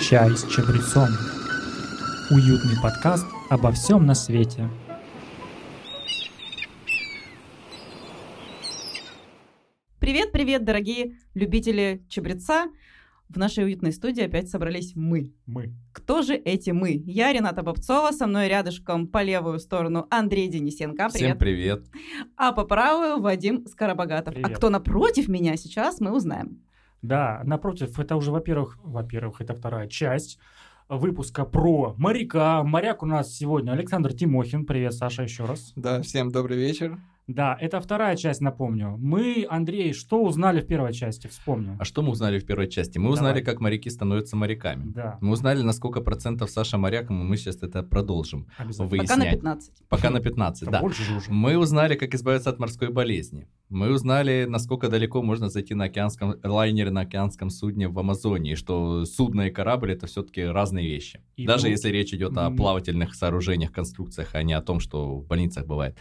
[0.00, 1.08] Чай с чабрецом.
[2.30, 4.68] Уютный подкаст обо всем на свете.
[9.98, 12.68] Привет-привет, дорогие любители чабреца.
[13.28, 15.34] В нашей уютной студии опять собрались мы.
[15.44, 15.74] Мы.
[15.92, 17.02] Кто же эти мы?
[17.04, 21.10] Я Рената Бобцова, со мной рядышком по левую сторону Андрей Денисенко.
[21.10, 21.84] Всем привет.
[22.36, 24.34] А по правую Вадим Скоробогатов.
[24.34, 24.56] А Привет.
[24.56, 26.62] кто напротив меня сейчас, мы узнаем.
[27.02, 30.38] Да, напротив, это уже, во-первых, во-первых, это вторая часть
[30.88, 32.62] выпуска про моряка.
[32.62, 34.66] Моряк у нас сегодня Александр Тимохин.
[34.66, 35.72] Привет, Саша, еще раз.
[35.76, 36.98] Да, всем добрый вечер.
[37.34, 38.96] Да, это вторая часть, напомню.
[38.98, 41.28] Мы, Андрей, что узнали в первой части?
[41.28, 41.76] Вспомню.
[41.78, 42.98] А что мы узнали в первой части?
[42.98, 43.14] Мы Давай.
[43.14, 44.90] узнали, как моряки становятся моряками.
[44.92, 48.88] Да, Мы узнали, на сколько процентов Саша моряком, и мы сейчас это продолжим обязательно.
[48.98, 49.34] Пока на выяснять.
[49.36, 49.72] 15.
[49.88, 50.80] Пока на 15, Там да.
[50.80, 51.30] Больше же уже.
[51.30, 53.46] Мы узнали, как избавиться от морской болезни.
[53.68, 59.04] Мы узнали, насколько далеко можно зайти на океанском лайнере на океанском судне в Амазонии, что
[59.04, 61.20] судно и корабль это все-таки разные вещи.
[61.36, 65.16] И Даже мы- если речь идет о плавательных сооружениях, конструкциях, а не о том, что
[65.18, 65.96] в больницах бывает.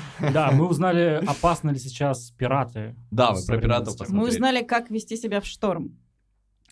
[0.32, 2.96] Да, мы узнали, опасны ли сейчас пираты.
[3.10, 4.20] Да, мы про пиратов посмотрели.
[4.20, 5.96] Мы узнали, как вести себя в шторм.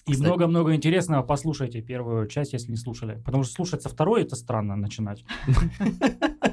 [0.07, 1.23] И много-много интересного.
[1.23, 3.21] Послушайте первую часть, если не слушали.
[3.25, 5.25] Потому что слушать со второй это странно начинать.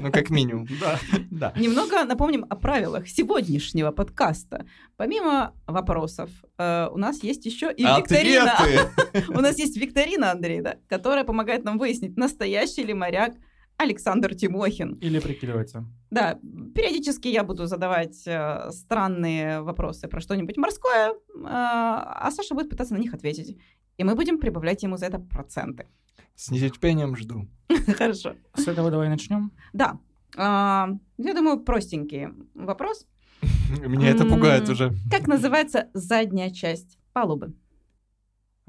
[0.00, 0.66] Ну, как минимум.
[0.80, 0.98] Да.
[1.30, 1.52] Да.
[1.60, 4.64] Немного напомним о правилах сегодняшнего подкаста.
[4.96, 8.52] Помимо вопросов, э, у нас есть еще и викторина.
[8.52, 9.24] Ответы!
[9.28, 13.34] У нас есть викторина, Андрей, да, которая помогает нам выяснить, настоящий ли моряк
[13.78, 14.94] Александр Тимохин.
[14.94, 15.86] Или прикидывается.
[16.10, 16.38] Да,
[16.74, 22.94] периодически я буду задавать э, странные вопросы про что-нибудь морское, э, а Саша будет пытаться
[22.94, 23.56] на них ответить.
[23.96, 25.86] И мы будем прибавлять ему за это проценты.
[26.34, 27.48] С нетерпением жду.
[27.96, 28.34] Хорошо.
[28.54, 29.52] С этого давай начнем.
[29.72, 30.00] Да.
[30.36, 33.06] а, я думаю, простенький вопрос.
[33.86, 34.92] Меня это пугает уже.
[35.08, 37.54] Как называется задняя часть палубы?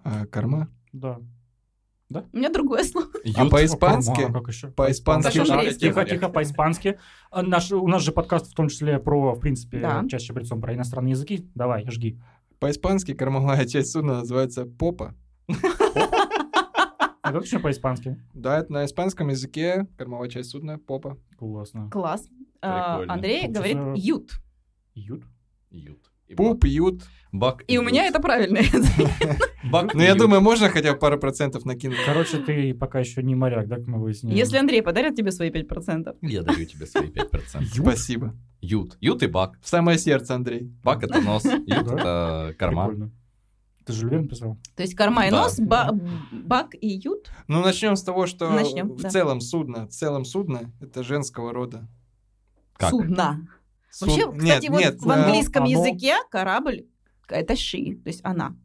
[0.04, 0.70] А, корма?
[0.94, 1.20] Да.
[2.12, 3.08] У меня другое слово.
[3.36, 4.22] А по-испански?
[4.22, 4.70] А как еще?
[4.72, 5.72] По-испански да.
[5.74, 6.98] Тихо, тихо, по-испански.
[7.30, 10.04] А наш- у нас же подкаст в том числе про, в принципе, Да.
[10.10, 11.48] чаще брецом про иностранные языки.
[11.54, 12.20] Давай, жги.
[12.60, 15.14] По-испански кормовая часть судна называется попа.
[17.22, 18.18] А как еще по-испански?
[18.34, 21.18] Да, это на испанском языке кормовая часть судна попа.
[21.38, 21.90] Классно.
[21.92, 22.28] Класс.
[22.62, 23.04] А.
[23.08, 24.32] Андрей говорит ют.
[24.96, 25.24] Ют?
[25.70, 26.09] Ют.
[26.30, 27.04] И Пуп, ют.
[27.32, 28.68] Бак И у меня это правильный.
[29.72, 31.98] Бак Ну, я думаю, можно хотя бы пару процентов накинуть.
[32.06, 34.36] Короче, ты пока еще не моряк, да, как мы выяснили?
[34.36, 36.18] Если Андрей подарит тебе свои 5%.
[36.22, 37.62] Я даю тебе свои 5%.
[37.62, 37.74] Ют?
[37.86, 38.36] Спасибо.
[38.62, 38.98] Ют.
[39.02, 39.58] Ют и бак.
[39.62, 40.72] В самое сердце, Андрей.
[40.84, 42.56] Бак это нос, ют это.
[42.58, 43.12] Прикольно.
[43.86, 44.58] Ты же Левен писал?
[44.76, 45.44] То есть корма и Да.
[45.44, 45.98] нос, ба-
[46.32, 47.32] бак и ют.
[47.48, 49.10] Ну, начнем с того, что Начнем, в да.
[49.10, 51.88] целом судно, в целом судно это женского рода.
[52.74, 52.92] Как?
[52.92, 53.48] Судна.
[53.92, 56.86] Суд- Вообще, Нет, кстати, вот нет, в э, английском оно- языке корабль
[57.28, 58.56] это she, то есть она.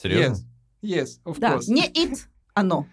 [0.00, 0.44] Серьезно?
[0.82, 1.64] Yes, of Да, course.
[1.68, 2.16] не it,
[2.54, 2.86] оно.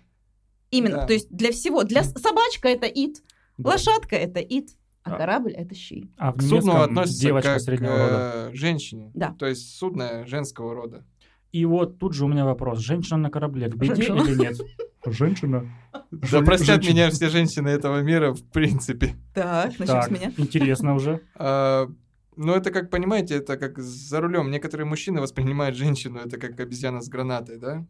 [0.72, 1.08] Именно, Да.
[1.08, 1.84] то есть для всего.
[1.84, 3.16] Для собачка это it,
[3.58, 3.72] Да.
[3.72, 4.68] лошадка это it,
[5.04, 5.18] а А.
[5.18, 6.10] корабль это she.
[6.18, 8.50] А в К судну относится девочка как среднего рода.
[8.52, 9.12] э, женщине.
[9.16, 9.34] Да.
[9.40, 11.04] То есть судно женского рода.
[11.52, 12.78] И вот тут же у меня вопрос.
[12.80, 14.22] Женщина на корабле к беде Женщина.
[14.22, 14.58] или нет?
[15.12, 15.66] Женщина.
[16.12, 19.16] Да простят меня все женщины этого мира, в принципе.
[19.34, 20.32] Так, начнем Так, с меня.
[20.38, 21.22] интересно уже.
[21.36, 21.88] А,
[22.36, 24.50] ну, это как, понимаете, это как за рулем.
[24.52, 27.86] Некоторые мужчины воспринимают женщину, это как обезьяна с гранатой, да?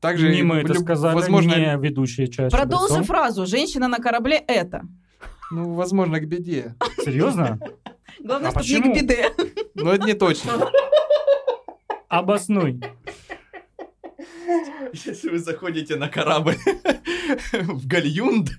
[0.00, 2.54] Также, не мы это люб- сказали, возможно, не ведущая часть.
[2.54, 3.46] Продолжи фразу.
[3.46, 4.82] Женщина на корабле это.
[5.50, 6.74] ну, возможно, к беде.
[7.04, 7.58] Серьезно?
[8.20, 8.94] Главное, А чтобы не почему?
[8.94, 9.30] к беде.
[9.74, 10.52] Но это не точно.
[12.08, 12.80] Обоснуй.
[14.92, 16.56] Если вы заходите на корабль
[17.52, 18.50] в Гальюнд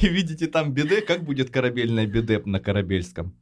[0.00, 3.34] и видите там биде, как будет корабельное биде на корабельском?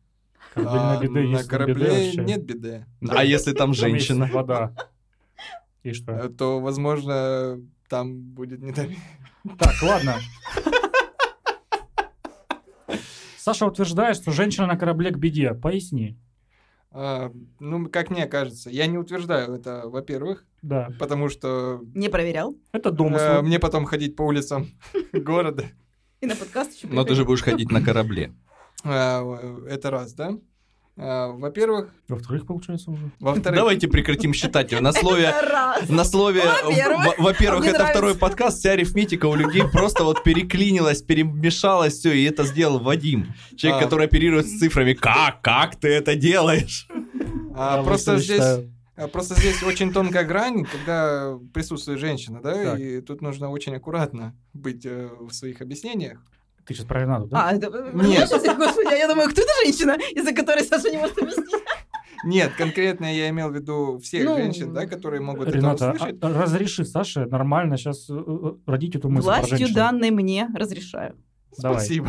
[0.54, 2.24] Корабельная А, беда на есть беда корабле вообще.
[2.24, 2.86] нет беды.
[3.08, 4.28] А если там Там есть женщина?
[4.32, 4.74] Вода.
[5.82, 6.12] И что?
[6.12, 8.98] Э, То, возможно, там будет недоверие.
[9.58, 10.16] Так, ладно.
[13.36, 15.52] Саша утверждает, что женщина на корабле к беде.
[15.52, 16.16] Поясни.
[16.96, 20.90] А, ну, как мне кажется, я не утверждаю это, во-первых, Да.
[21.00, 22.54] потому что Не проверял.
[22.70, 23.42] Это э, домысл.
[23.42, 24.68] мне потом ходить по улицам
[25.12, 25.64] города.
[26.20, 28.32] И на подкаст еще Но ты же будешь ходить на корабле.
[28.84, 29.22] А,
[29.68, 30.38] Это раз, да?
[30.96, 33.10] А, Во-первых, Во-вторых, получается уже.
[33.18, 34.70] во-вторых, Давайте прекратим считать.
[34.80, 35.34] На слове.
[35.88, 36.42] На слове,
[37.18, 37.66] Во-первых.
[37.66, 42.78] это второй подкаст, вся арифметика у людей просто вот переклинилась, перемешалась все, и это сделал
[42.78, 43.34] Вадим.
[43.56, 43.84] Человек, А.
[43.84, 44.94] который оперирует с цифрами.
[44.94, 45.42] Как?
[45.42, 46.86] Как ты это делаешь?
[47.56, 48.64] а, просто здесь
[49.12, 52.78] Просто здесь очень тонкая грань, когда присутствует женщина, да, Так.
[52.78, 56.20] и тут нужно очень аккуратно быть э, в своих объяснениях.
[56.66, 57.48] Ты сейчас про Ренату, да?
[57.48, 57.68] А, это...
[57.92, 58.28] Нет.
[58.30, 61.46] Господи, а я думаю, кто эта женщина, из-за которой Саша не может объяснить?
[62.24, 66.18] Нет, конкретно я имел в виду всех Ну, женщин, да, которые могут Рената, это услышать.
[66.22, 68.08] а- разреши Саше нормально сейчас
[68.66, 71.16] родить эту мысль Властью данной мне разрешаю.
[71.58, 71.78] Давай.
[71.80, 72.08] Спасибо.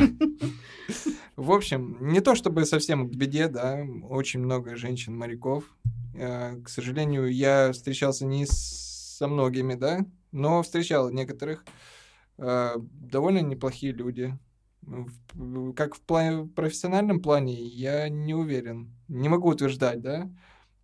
[1.36, 3.80] В общем, не то чтобы совсем к беде, да,
[4.10, 5.66] очень много женщин-моряков.
[6.14, 11.66] Э, К сожалению, я встречался не со многими, да, но встречал некоторых.
[12.38, 14.34] Э, Довольно неплохие люди.
[15.76, 18.94] Как в плане, профессиональном плане, я не уверен.
[19.08, 20.30] Не могу утверждать, да.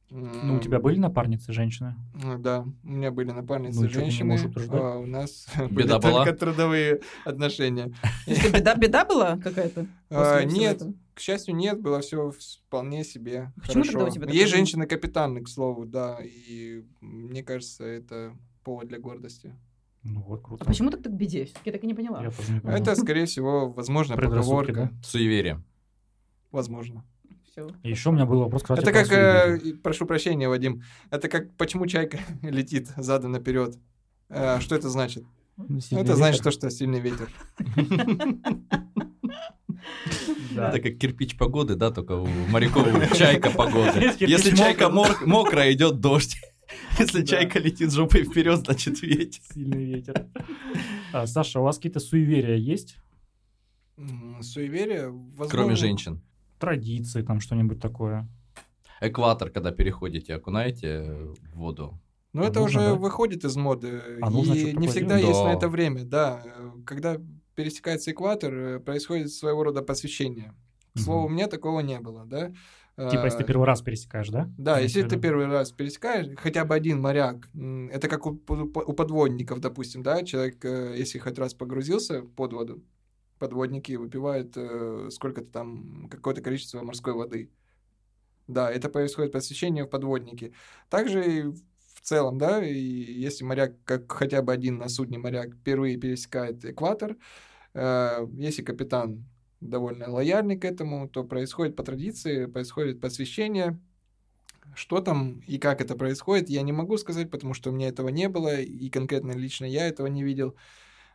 [0.10, 1.96] Ну, у тебя были напарницы женщины?
[2.14, 4.38] Ну Да, у меня были напарницы Ну, женщины,
[4.72, 6.26] а у нас были Беда была?
[6.26, 7.94] только трудовые отношения.
[8.28, 9.88] Беда, беда была какая-то?
[10.10, 10.84] А, Нет,
[11.14, 13.92] к счастью, нет, было все вполне себе Почему хорошо.
[13.92, 19.56] тогда у тебя Есть женщины-капитаны, к слову, да, и мне кажется, это повод для гордости.
[20.04, 20.64] Ну вот, круто.
[20.64, 21.46] А почему так к беде?
[21.46, 22.24] Все-таки я так и не поняла.
[22.24, 22.76] Я тоже не понял.
[22.76, 24.92] Это, скорее всего, возможно, поговорка.
[25.04, 25.64] Суеверие.
[26.52, 27.04] Возможно.
[27.52, 27.70] Всё.
[27.84, 29.76] И еще у меня был вопрос, кстати, это как, э, суеверие.
[29.76, 33.78] прошу прощения, Вадим, это как, почему чайка летит задом наперед?
[34.30, 35.24] Э, Что это значит?
[35.58, 36.44] Ну, сильный это значит ветер.
[36.46, 37.30] то, что сильный ветер.
[40.52, 40.70] Да.
[40.70, 42.86] Это как кирпич погоды, да, только у моряков
[43.18, 44.12] чайка погоды.
[44.20, 46.38] Если чайка мокрая, идет дождь.
[47.02, 49.42] Если чайка летит жопой вперед, значит ветер.
[49.54, 50.28] Сильный ветер.
[51.14, 52.98] А, Саша, у вас какие-то суеверия есть?
[55.10, 55.48] Возможно...
[55.50, 56.22] Кроме женщин.
[56.60, 58.28] Традиции, там что-нибудь такое?
[59.00, 62.00] Экватор, когда переходите, окунаете в воду.
[62.34, 62.96] Ну, А это нужно, уже да?
[62.96, 64.02] выходит из моды.
[64.22, 65.36] А нужно и что-то не всегда делать?
[65.36, 66.44] есть на это время, да.
[66.86, 67.18] Когда
[67.56, 70.54] пересекается экватор, э, происходит своего рода посвящение.
[70.96, 72.52] К слову, у меня такого не было, да.
[72.98, 74.50] Типа, если ты Э, первый раз пересекаешь, да?
[74.58, 77.48] Да, если ты первый раз пересекаешь, хотя бы один моряк,
[77.92, 82.84] это как у, подводников, допустим, да, человек, э, если хоть раз погрузился под воду,
[83.40, 87.50] подводники выпивают э, сколько-то там, какое-то количество морской воды.
[88.48, 90.54] Да, это происходит посвящение в подводники.
[90.90, 95.54] Также и в целом, да, и если моряк, как хотя бы один на судне моряк,
[95.56, 97.16] впервые пересекает экватор,
[97.74, 99.26] э, если капитан
[99.62, 103.80] довольно лояльный к этому, то происходит по традиции, происходит посвящение.
[104.76, 108.10] Что там и как это происходит, я не могу сказать, потому что у меня этого
[108.10, 110.56] не было, и конкретно лично я этого не видел.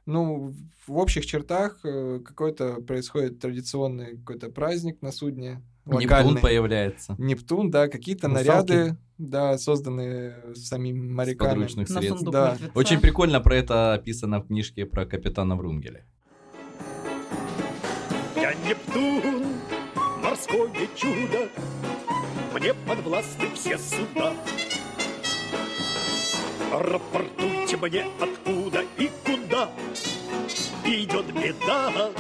[0.04, 0.54] Ну,
[0.86, 5.62] в общих чертах э, какой-то происходит традиционный какой-то праздник на судне.
[5.84, 6.40] Нептун локальный.
[6.40, 7.14] появляется.
[7.18, 8.46] Нептун, да, какие-то Русалки.
[8.48, 11.48] наряды, да, созданные самими С моряками.
[11.48, 12.30] подручных На средств.
[12.30, 12.50] Да.
[12.52, 12.72] мертвеца.
[12.74, 16.04] Очень прикольно про это описано в книжке про капитана Врунгеля.
[18.64, 19.44] Нептун,
[20.22, 21.48] морское чудо,
[22.54, 24.34] мне подвластны все суда.
[26.72, 29.70] Рапортуйте мне, откуда и куда
[30.84, 32.10] идет беда.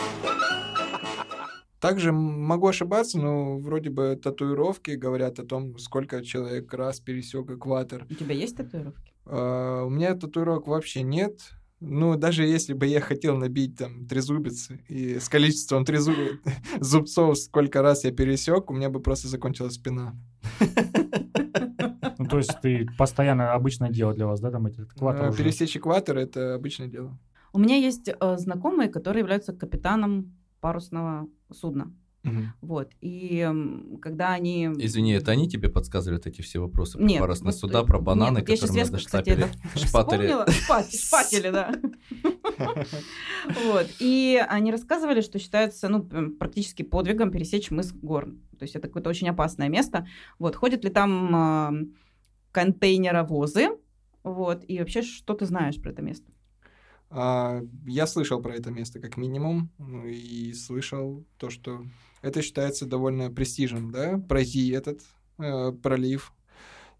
[1.80, 8.06] Также могу ошибаться, но вроде бы татуировки говорят о том, сколько человек раз пересек экватор.
[8.10, 9.12] У тебя есть татуировки?
[9.26, 11.40] А, У меня татуировок вообще нет.
[11.80, 16.38] Ну, даже если бы я хотел набить там трезубец, и с количеством трезу-
[16.80, 20.14] зубцов, сколько раз я пересек, у меня бы просто закончилась спина.
[22.18, 25.38] Ну, то есть ты постоянно обычное дело для вас, да, там эти экватор А, уже?
[25.38, 27.18] Пересечь экватор это обычное дело.
[27.52, 31.92] У меня есть э, знакомые, которые являются капитаном парусного судна.
[32.60, 32.90] Вот.
[33.00, 33.48] И
[34.00, 34.66] когда они...
[34.78, 38.00] Извини, это они тебе подсказывают эти все вопросы про Нет, парусные вот, суда, э, про
[38.00, 40.96] бананы, нет, вот я сейчас которые резко, надо кстати, это шпатели.
[40.96, 41.74] Шпатели, да.
[43.64, 43.86] Вот.
[44.00, 46.02] И они рассказывали, что считается ну,
[46.32, 48.40] практически подвигом пересечь мыс Горн.
[48.58, 50.06] То есть это какое-то очень опасное место.
[50.38, 50.56] Вот.
[50.56, 51.92] Ходят ли там
[52.52, 53.68] контейнеровозы?
[54.22, 54.64] Вот.
[54.66, 56.32] И вообще, что ты знаешь про это место?
[57.10, 61.84] А, Я слышал про это место как минимум, ну, и слышал то, что
[62.26, 65.00] это считается довольно престижным, да, пройти этот
[65.38, 66.32] э, пролив.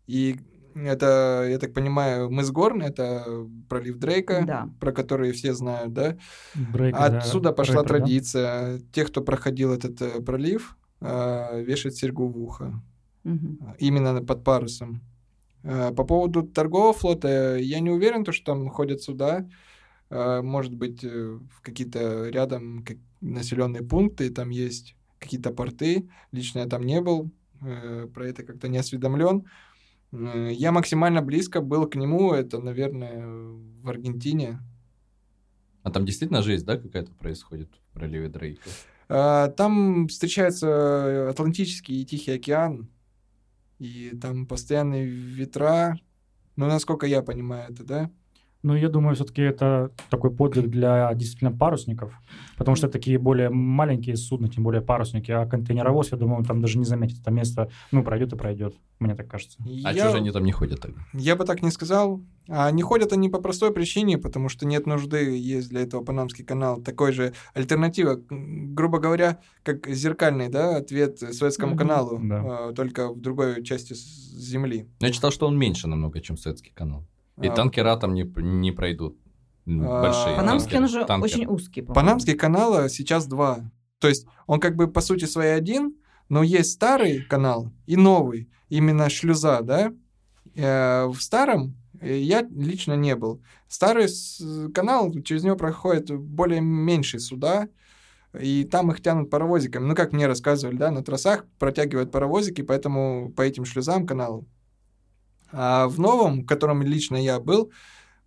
[0.07, 0.37] И
[0.75, 3.25] это, я так понимаю, мыс Горн, это
[3.69, 4.69] пролив Дрейка, Да.
[4.81, 6.17] про который все знают, да.
[6.55, 7.99] Брейк, да, Отсюда пошла рэпер, да?
[7.99, 8.81] традиция.
[8.93, 12.83] Тех, кто проходил этот э, пролив, э, вешать серьгу в ухо.
[13.25, 13.59] Мгм.
[13.79, 15.01] Именно под парусом.
[15.65, 19.49] Э, По поводу торгового флота, я не уверен, то, что там ходят суда.
[20.11, 26.09] Э, Может быть, в какие-то рядом как- населенные пункты, там есть какие-то порты.
[26.33, 27.31] Лично я там не был,
[27.63, 29.45] э, про это как-то не осведомлен.
[30.13, 34.61] Э, Я максимально близко был к нему, это, наверное, в Аргентине.
[35.83, 38.69] А там действительно жизнь, да, какая-то происходит в проливе Дрейка?
[39.09, 42.89] А, Там встречается Атлантический и Тихий океан,
[43.79, 45.99] и там постоянные ветра,
[46.57, 48.11] ну, насколько я понимаю это, да?
[48.67, 52.13] Ну, я думаю, все-таки это такой подвиг для действительно парусников,
[52.59, 56.61] потому что такие более маленькие судна, тем более парусники, а контейнеровоз, я думаю, он там
[56.61, 59.59] даже не заметит это место, ну, пройдет и пройдет, мне так кажется.
[59.85, 61.01] А Я- же они там не ходят тогда?
[61.13, 62.21] Я бы так не сказал.
[62.49, 66.45] А не ходят они по простой причине, потому что нет нужды, есть для этого Панамский
[66.45, 66.81] канал.
[66.83, 72.69] Такой же альтернатива, грубо говоря, как зеркальный да, ответ Советскому каналу, Да.
[72.69, 74.89] а, только в другой части Земли.
[74.99, 77.05] Я читал, что он меньше намного, чем Советский канал.
[77.41, 79.17] И А, танкера там не, не пройдут.
[79.67, 80.85] А, Большие Панамский, он танкеры.
[80.85, 81.25] уже Танкер.
[81.25, 81.81] очень узкий.
[81.83, 81.95] по-моему.
[81.95, 83.71] Панамский канала сейчас два.
[83.99, 85.97] То есть он как бы по сути своей один,
[86.29, 89.93] но есть старый канал и новый, именно шлюза, да.
[90.55, 93.43] Э, В старом э, я лично не был.
[93.69, 97.69] Старый с- канал, через него проходят более меньшие суда,
[98.39, 99.85] и там их тянут паровозиками.
[99.87, 104.47] Ну, как мне рассказывали, да, на трассах протягивают паровозики, поэтому по этим шлюзам канал.
[105.53, 107.71] А в новом, в котором лично я был,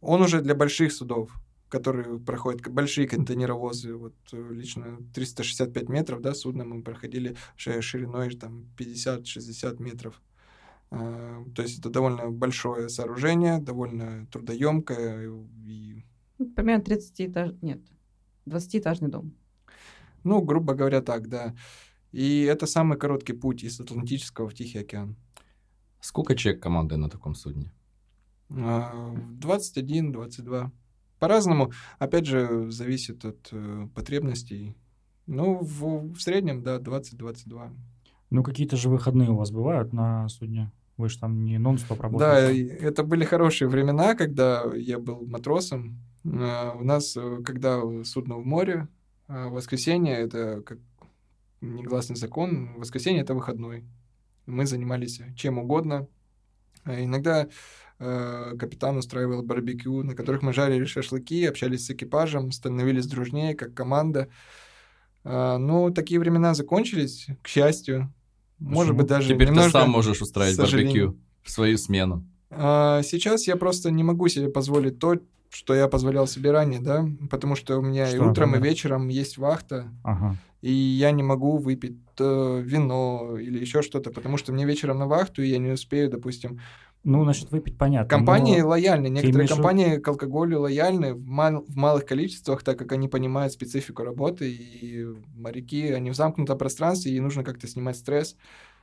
[0.01, 1.31] он уже для больших судов,
[1.69, 3.95] которые проходят большие контейнеровозы.
[3.95, 10.21] Вот э, лично 365 метров, да, судно мы проходили шириной там 50-60 метров.
[10.91, 15.29] А, То есть это довольно большое сооружение, довольно трудоемкое
[15.65, 16.03] и
[16.55, 17.51] Примерно 30 этаж...
[17.61, 17.81] Нет,
[18.45, 19.33] 20-этажный дом.
[20.23, 21.53] Ну, грубо говоря, так, да.
[22.11, 25.15] И это самый короткий путь из Атлантического в Тихий океан.
[25.99, 27.71] Сколько человек команды на таком судне?
[28.49, 30.71] А, 21, 22.
[31.19, 31.71] По-разному.
[31.99, 34.75] Опять же, зависит от э, потребностей.
[35.27, 37.69] Ну, в, в среднем, да, 20-22.
[38.29, 40.71] Ну, какие-то же выходные у вас бывают на судне?
[40.97, 42.61] Вы же там не нон-стоп Да, работаете.
[42.61, 45.97] и это были хорошие времена, когда я был матросом.
[46.25, 48.87] А, У нас, э, когда судно в море,
[49.27, 50.77] а, воскресенье это как
[51.61, 53.83] негласный закон, воскресенье это выходной.
[54.49, 56.07] Мы занимались чем угодно.
[56.83, 57.47] А Иногда
[57.99, 63.73] э, капитан устраивал барбекю, на которых мы жарили шашлыки, общались с экипажем, становились дружнее, как
[63.73, 64.27] команда.
[65.23, 68.11] А, Ну, такие времена закончились, к счастью.
[68.59, 69.71] Может быть, даже Теперь немножко...
[69.71, 72.25] ты сам можешь устраивать барбекю в свою смену.
[72.49, 75.15] А, Сейчас я просто не могу себе позволить то,
[75.49, 78.69] что я позволял себе ранее, да, потому что у меня и Что, утром, и например?
[78.69, 80.35] вечером есть вахта, Ага.
[80.61, 85.07] И я не могу выпить э, вино или еще что-то, потому что мне вечером на
[85.07, 86.59] вахту, и я не успею, допустим.
[87.05, 88.09] Ну, значит, выпить понятно.
[88.09, 92.77] Компании но- лояльны, некоторые имеешь компании к алкоголю лояльны в, мал- в малых количествах, так
[92.77, 97.95] как они понимают специфику работы, и моряки, они в замкнутом пространстве, и нужно как-то снимать
[97.95, 98.35] стресс.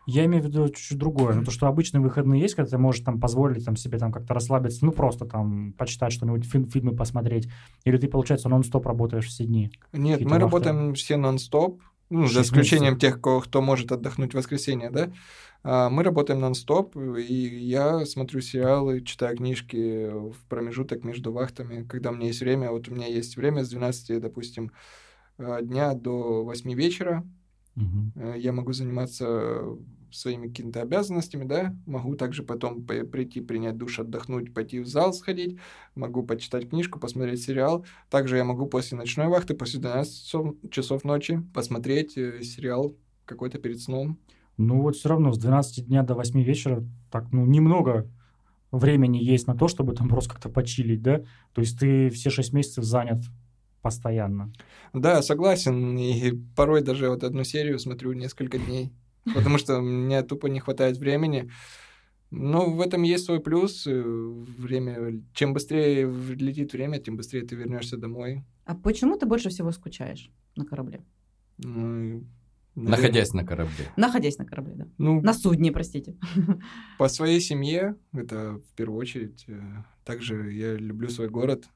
[0.06, 1.34] Я имею в виду чуть-чуть другое.
[1.34, 4.34] Ну, то, что обычные выходные есть, когда ты можешь там позволить там, себе там как-то
[4.34, 7.48] расслабиться, ну, просто там почитать что-нибудь, фи- фильмы посмотреть.
[7.84, 9.70] Или ты, получается, нон-стоп работаешь все дни.
[9.92, 13.14] Нет, мы работаем все нон-стоп, ну, за исключением месяцев.
[13.14, 15.10] тех, ко- кто может отдохнуть в воскресенье, да.
[15.64, 22.10] А, Мы работаем нон-стоп, и я смотрю сериалы, читаю книжки в промежуток между вахтами, когда
[22.10, 22.70] у меня есть время.
[22.70, 24.70] Вот у меня есть время с 12, допустим,
[25.38, 27.24] э, дня до 8 вечера.
[28.14, 29.64] Э, Я могу заниматься
[30.10, 35.12] своими какими-то обязанностями, да, могу также потом по- прийти, принять душ, отдохнуть, пойти в зал
[35.12, 35.58] сходить,
[35.94, 37.84] могу почитать книжку, посмотреть сериал.
[38.10, 43.58] Также я могу после ночной вахты, после 12 часов, часов ночи посмотреть э, сериал какой-то
[43.58, 44.18] перед сном.
[44.56, 48.08] Ну, вот все равно с 12 дня до 8 вечера так, ну, немного
[48.72, 51.18] времени есть на то, чтобы там просто как-то почилить, да?
[51.52, 53.18] То есть ты все 6 месяцев занят
[53.82, 54.52] постоянно.
[54.92, 58.92] Да, согласен, и порой даже вот одну серию смотрю несколько дней,
[59.34, 61.50] потому что мне тупо не хватает времени.
[62.30, 63.86] Но в этом есть свой плюс.
[63.86, 64.02] э,
[64.58, 68.42] Время, чем быстрее летит время, тем быстрее ты вернешься домой.
[68.64, 71.04] А почему ты больше всего скучаешь на корабле?
[71.58, 72.24] Ну,
[72.74, 73.92] наверное, Находясь на корабле.
[73.96, 74.86] Находясь на корабле, да.
[74.98, 76.16] Ну, На судне, простите.
[76.98, 79.44] по своей семье, это в первую очередь.
[79.48, 79.60] э,
[80.04, 81.68] Также я люблю свой город.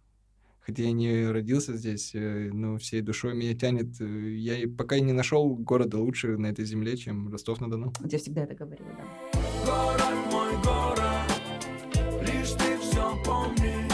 [0.70, 4.00] Хотя я не родился здесь, э, но всей душой меня тянет.
[4.00, 4.04] э,
[4.36, 7.92] Я пока не нашел города лучше на этой земле, чем Ростов-на-Дону.
[7.98, 9.40] Вот я всегда это говорила, да.
[9.66, 13.88] Город мой город, лишь ты все помни,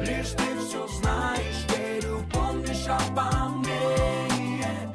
[0.00, 4.92] лишь ты все знаешь, верю, помнишь обо мне.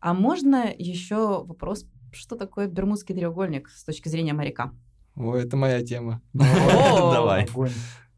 [0.00, 4.72] А можно еще вопрос, что такое Бермудский треугольник с точки зрения моряка?
[5.18, 6.22] О, это моя тема.
[6.38, 7.12] О!
[7.12, 7.48] Давай.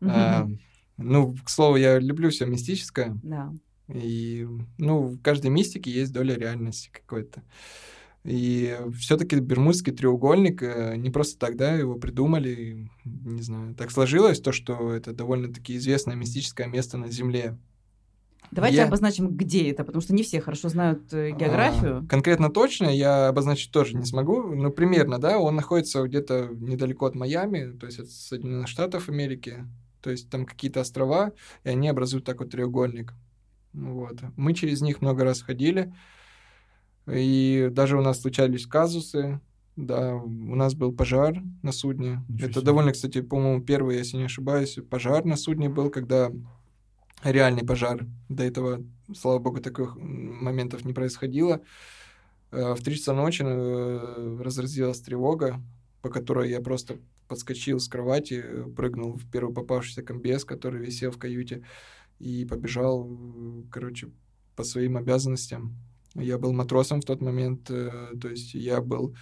[0.02, 0.48] А,
[0.98, 3.18] Ну, к слову, я люблю все мистическое.
[3.22, 3.52] Да.
[3.88, 7.42] И, ну, в каждой мистике есть доля реальности какой-то.
[8.22, 14.52] И все-таки Бермудский треугольник э, не просто тогда его придумали, не знаю, так сложилось то,
[14.52, 17.56] что это довольно-таки известное мистическое место на Земле.
[18.50, 21.98] Давайте Я- обозначим, где это, потому что не все хорошо знают э, географию.
[21.98, 27.06] А, конкретно точно я обозначить тоже не смогу, но примерно, да, он находится где-то недалеко
[27.06, 29.66] от Майами, то есть от Соединенных Штатов Америки,
[30.02, 31.32] то есть там какие-то острова,
[31.64, 33.14] и они образуют такой треугольник.
[33.72, 34.18] Вот.
[34.36, 35.94] Мы через них много раз ходили,
[37.06, 39.40] и даже у нас случались казусы,
[39.76, 42.24] да, у нас был пожар на судне.
[42.28, 42.66] Ничего Это себе.
[42.66, 46.30] довольно, кстати, по-моему, первый, если не ошибаюсь, пожар на судне был, когда
[47.22, 48.06] реальный пожар.
[48.28, 48.84] До этого,
[49.14, 51.60] слава богу, таких моментов не происходило.
[52.50, 55.60] Э, В три часа ночи э, разразилась тревога,
[56.02, 56.98] по которой я просто
[57.28, 58.44] подскочил с кровати,
[58.76, 61.64] прыгнул в первый попавшийся комбез, который висел в каюте,
[62.18, 63.08] и побежал,
[63.70, 64.10] короче,
[64.56, 65.76] по своим обязанностям.
[66.14, 69.14] Я был матросом в тот момент, э, то есть я был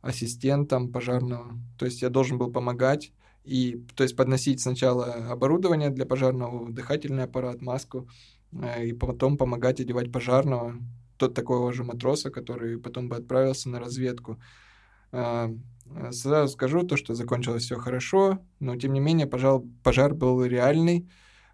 [0.00, 3.12] ассистентом пожарного, то есть я должен был помогать
[3.44, 8.08] и, то есть подносить сначала оборудование для пожарного, дыхательный аппарат, маску,
[8.52, 10.76] э, и потом помогать одевать пожарного,
[11.16, 14.38] тот такого же матроса, который потом бы отправился на разведку.
[15.10, 15.50] А,
[15.86, 20.44] э, Сразу скажу то, что закончилось все хорошо, но тем не менее пожар, пожар был
[20.44, 21.08] реальный.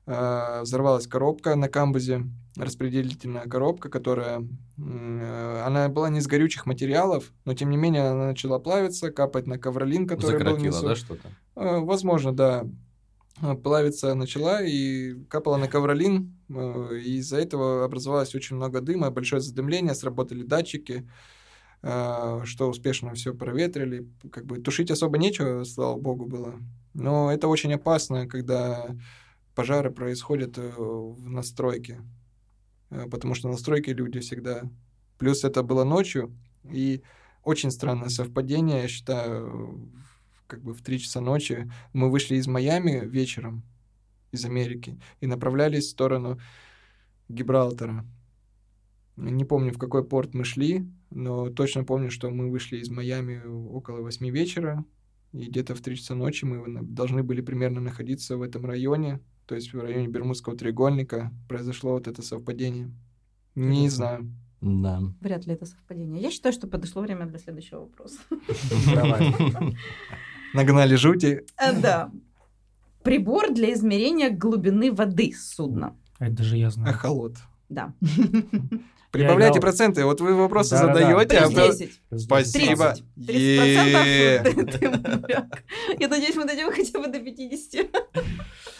[0.06, 2.24] А, Взорвалась коробка на камбузе,
[2.58, 4.46] распределительная коробка, которая...
[4.78, 9.46] э, Она была не из горючих материалов, но тем не менее она начала плавиться, капать
[9.46, 10.86] на ковролин, который был Закоротило, внизу.
[10.88, 11.28] да, что-то?
[11.56, 12.66] Э, Возможно, да.
[13.40, 16.34] Э, Плавиться начала и капала на ковролин.
[16.50, 21.06] И из-за этого образовалось очень много дыма, большое задымление, сработали датчики,
[21.80, 24.08] что успешно все проветрили.
[24.32, 26.54] Как бы тушить особо нечего, слава богу, было.
[26.94, 28.86] Но это очень опасно, когда
[29.54, 32.00] пожары происходят в настройке.
[32.90, 34.62] Э, Потому что на настройке люди всегда...
[35.18, 36.32] Плюс это было ночью,
[36.64, 37.02] и
[37.42, 39.90] очень странное совпадение, я считаю,
[40.46, 43.64] как бы в 3 часа ночи мы вышли из Майами вечером,
[44.30, 46.38] из Америки, и направлялись в сторону
[47.28, 48.06] Гибралтара.
[49.16, 53.42] Не помню, в какой порт мы шли, но точно помню, что мы вышли из Майами
[53.44, 54.84] около 8 вечера,
[55.32, 59.20] и где-то в 3 часа ночи мы на- должны были примерно находиться в этом районе,
[59.48, 62.90] то есть в районе Бермудского треугольника произошло вот это совпадение.
[63.54, 64.30] Не знаю.
[64.60, 65.00] Да.
[65.20, 66.22] Вряд ли это совпадение.
[66.22, 68.18] Я считаю, что подошло время для следующего вопроса.
[68.94, 69.32] Давай.
[70.54, 71.46] Нагнали жути.
[71.56, 72.12] Э, Да.
[73.02, 75.96] Прибор для измерения глубины воды судна.
[76.18, 76.94] Это даже я знаю.
[76.94, 77.36] Эхолот.
[77.68, 77.92] Да.
[79.10, 79.62] Прибавляйте играл.
[79.62, 80.04] проценты.
[80.04, 81.00] Вот вы вопросы Да-да-да.
[81.06, 82.22] задаете, а Плюс вы- 10.
[82.24, 82.94] Спасибо.
[83.16, 83.34] 30.
[83.34, 84.42] Е.
[84.42, 85.62] 30% ты мудак.
[85.98, 87.86] Я надеюсь, мы дойдем хотя бы до 50.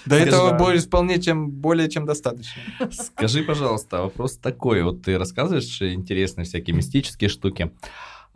[0.04, 0.58] До этого Да.
[0.58, 2.60] более вполне чем более чем достаточно.
[2.90, 4.82] Скажи, пожалуйста, вопрос такой.
[4.82, 7.72] Вот ты рассказываешь интересные всякие мистические штуки.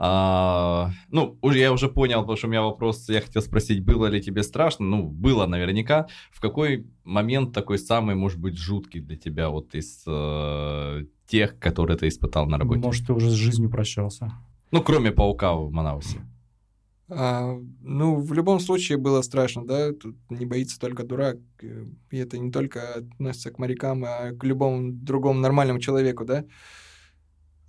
[0.05, 4.07] А, ну, уже я уже понял, потому что у меня вопрос, я хотел спросить, было
[4.07, 4.85] ли тебе страшно?
[4.85, 6.09] Ну, было наверняка.
[6.33, 11.97] В какой момент такой самый, может быть, жуткий для тебя вот из э, тех, которые
[11.99, 12.81] ты испытал на работе?
[12.81, 14.33] Может, ты уже с жизнью прощался.
[14.73, 16.27] Ну, кроме паука в Манаусе.
[17.09, 21.37] А, ну, в любом случае было страшно, да, тут не боится только дурак,
[22.11, 26.45] и это не только относится к морякам, а к любому другому нормальному человеку, да.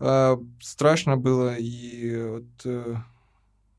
[0.05, 2.97] А, страшно было, и вот,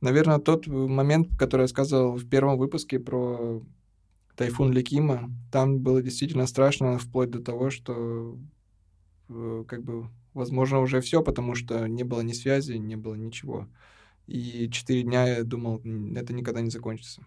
[0.01, 3.63] наверное, тот момент, который я сказал в первом выпуске про
[4.35, 8.39] тайфун Ликима, там было действительно страшно, вплоть до того, что
[9.29, 13.69] э, как бы, возможно, уже все, потому что не было ни связи, не было ничего.
[14.27, 17.23] И четыре дня я думал, «М, это никогда не закончится.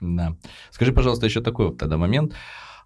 [0.00, 0.34] Да.
[0.70, 2.34] Скажи, пожалуйста, еще такой вот тогда момент.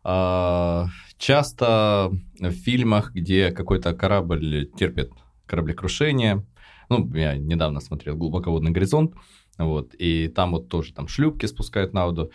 [0.02, 0.86] А,
[1.18, 5.12] часто в фильмах, где какой-то корабль терпит
[5.46, 6.44] кораблекрушение,
[6.88, 9.14] ну, я недавно смотрел «Глубоководный горизонт»,
[9.58, 12.30] вот, и там вот тоже там шлюпки спускают на воду,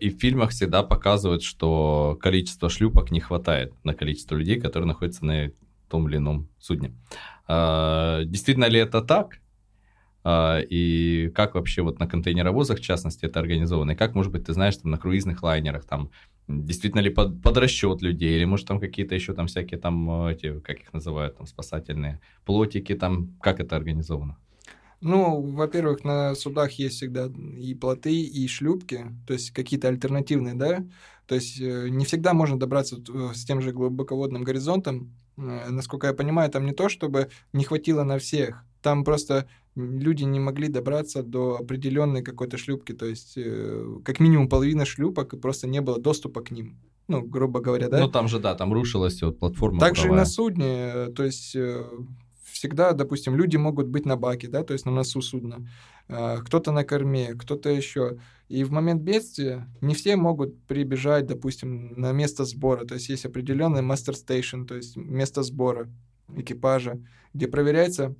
[0.00, 5.26] и в фильмах всегда показывают, что количество шлюпок не хватает на количество людей, которые находятся
[5.26, 5.52] на
[5.90, 6.94] том или ином судне.
[7.46, 9.40] А, действительно ли это так?
[10.22, 13.92] А, и как вообще вот на контейнеровозах, в частности, это организовано?
[13.92, 16.10] И как, может быть, ты знаешь, там на круизных лайнерах, там
[16.50, 20.32] действительно ли под, под расчет людей, или может там какие-то еще там всякие там э,
[20.32, 24.36] эти, как их называют, там спасательные плотики, там как это организовано?
[25.00, 30.84] Ну, во-первых, на судах есть всегда и плоты, и шлюпки, то есть какие-то альтернативные, да.
[31.26, 35.14] То есть э, не всегда можно добраться э, с тем же глубоководным горизонтом.
[35.36, 38.62] Насколько я понимаю, там не то, чтобы не хватило на всех.
[38.82, 42.92] Там просто люди не могли добраться до определенной какой-то шлюпки.
[42.92, 46.78] То есть э, как минимум половина шлюпок, и просто не было доступа к ним.
[47.08, 47.98] Ну, грубо говоря, да.
[47.98, 49.80] Ну там же, да, там рушилась вот платформа.
[49.80, 51.84] Также и на судне, э, то есть э,
[52.44, 55.68] всегда, допустим, люди могут быть на баке, да, то есть на носу судна,
[56.08, 58.18] кто-то на корме, кто-то еще.
[58.48, 62.84] И в момент бедствия не все могут прибежать, допустим, на место сбора.
[62.84, 65.88] То есть есть определенный мастер стейшн, то есть место сбора
[66.36, 67.00] экипажа,
[67.32, 68.16] где проверяется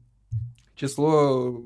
[0.80, 1.62] число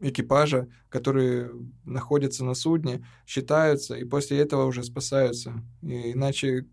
[0.00, 1.50] экипажа, которые
[1.84, 5.62] находятся на судне, считаются и после этого уже спасаются.
[5.82, 6.66] И иначе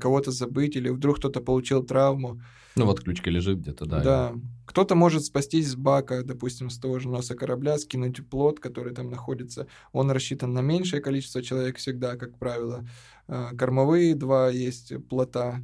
[0.00, 2.40] кого-то забыть или вдруг кто-то получил травму.
[2.76, 4.00] Ну вот ключка лежит где-то, да.
[4.02, 4.34] Да.
[4.66, 9.10] Кто-то может спастись с бака, допустим, с того же носа корабля, скинуть плот, который там
[9.10, 9.66] находится.
[9.92, 12.84] Он рассчитан на меньшее количество человек всегда, как правило.
[13.28, 15.60] А, Кормовые два есть плота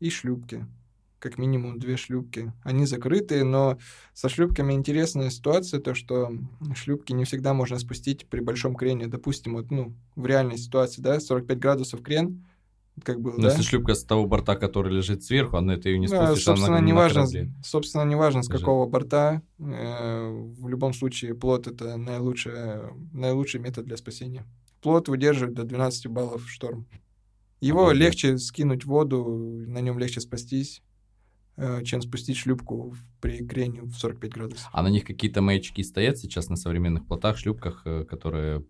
[0.00, 0.66] и шлюпки.
[1.18, 2.52] Как минимум две шлюпки.
[2.62, 3.78] Они закрытые, но
[4.14, 6.30] со шлюпками интересная ситуация, то что
[6.76, 9.08] шлюпки не всегда можно спустить при большом крене.
[9.08, 12.46] Допустим, вот, ну, в реальной ситуации, да, 45 градусов крен,
[13.02, 13.48] как бы, Но да?
[13.50, 16.56] если шлюпка с того борта, который лежит сверху, она это ее не Да, спустишь, она
[16.56, 17.26] собственно, на не важно,
[17.64, 18.60] собственно, не важно, с Лежит.
[18.60, 19.42] какого борта.
[19.58, 24.44] э, В любом случае, плот— это наилучшая, наилучший метод для спасения.
[24.82, 26.86] Плот выдерживает до 12 баллов шторм.
[27.60, 28.00] Его Обалдеть.
[28.02, 29.24] легче скинуть в воду,
[29.66, 30.80] на нем легче спастись,
[31.84, 34.68] чем спустить шлюпку при крене в 45 градусов.
[34.72, 38.64] А на них какие-то маячки стоят сейчас на современных плотах, шлюпках, э, которые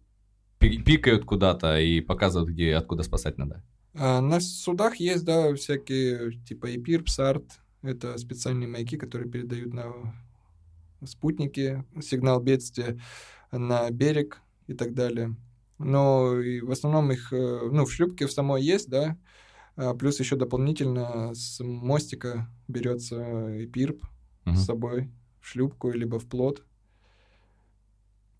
[0.59, 3.63] пи- пикают куда-то и показывают, где откуда спасать надо.
[3.95, 7.45] А на судах есть, да, всякие типа ЭПИР, ПСАРТ.
[7.83, 9.93] Это специальные маяки, которые передают на
[11.05, 12.99] спутники сигнал бедствия
[13.53, 15.37] на берег и так далее.
[15.79, 19.17] Но и в основном их, э, ну, в шлюпке в самой есть, да,
[19.99, 23.17] плюс еще дополнительно с мостика берется
[23.65, 24.03] ЭПИРП
[24.45, 24.57] Мгм.
[24.57, 25.11] с собой
[25.41, 26.63] в шлюпку либо в плот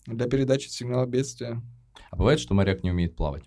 [0.05, 1.61] для передачи сигнала бедствия.
[2.11, 3.43] А бывает, что моряк не умеет плавать?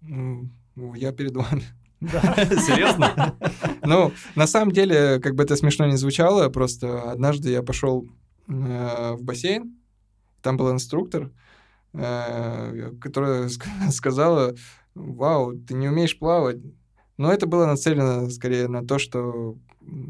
[0.00, 0.48] Ну,
[0.94, 1.64] Я перед вами.
[2.00, 2.20] Да.
[2.60, 3.36] Серьезно?
[3.82, 8.06] Ну, на самом деле, как бы это смешно не звучало, просто однажды я пошел
[8.46, 9.74] э, в бассейн,
[10.42, 11.30] там был инструктор,
[11.94, 14.54] э, которая ск- сказала,
[14.94, 16.58] вау, ты не умеешь плавать.
[17.16, 19.56] Но это было нацелено скорее на то, что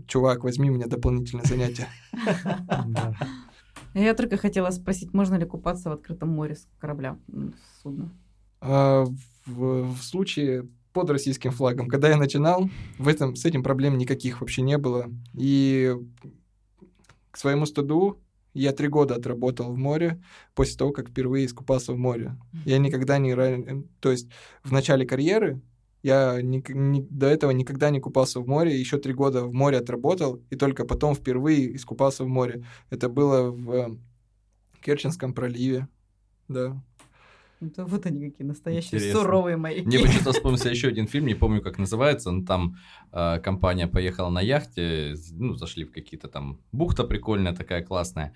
[0.06, 1.88] чувак, возьми мне дополнительное занятие.
[3.94, 8.12] Я только хотела спросить, можно ли купаться в открытом море с корабля, с судна?
[8.60, 9.14] В,
[9.46, 14.62] в случае под российским флагом, когда я начинал, в этом, с этим проблем никаких вообще
[14.62, 15.10] не было.
[15.34, 15.96] И
[17.30, 18.18] к своему стыду
[18.54, 20.22] я три года отработал в море
[20.54, 22.36] после того, как впервые искупался в море.
[22.64, 23.32] Я никогда не...
[23.32, 24.28] ра- То есть
[24.62, 25.60] в начале карьеры
[26.02, 29.78] я ник- ни- до этого никогда не купался в море, еще три года в море
[29.78, 32.64] отработал, и только потом впервые искупался в море.
[32.90, 33.96] Это было в э,
[34.82, 35.88] Керченском проливе,
[36.48, 36.82] да.
[37.60, 39.20] Это вот они какие настоящие Интересно.
[39.20, 39.86] суровые маяки.
[39.86, 42.76] Мне почему-то вспомнился еще один фильм, не помню, как называется, но там
[43.12, 46.58] э, компания поехала на яхте, ну, зашли в какие-то там...
[46.72, 48.32] Бухта прикольная такая, классная.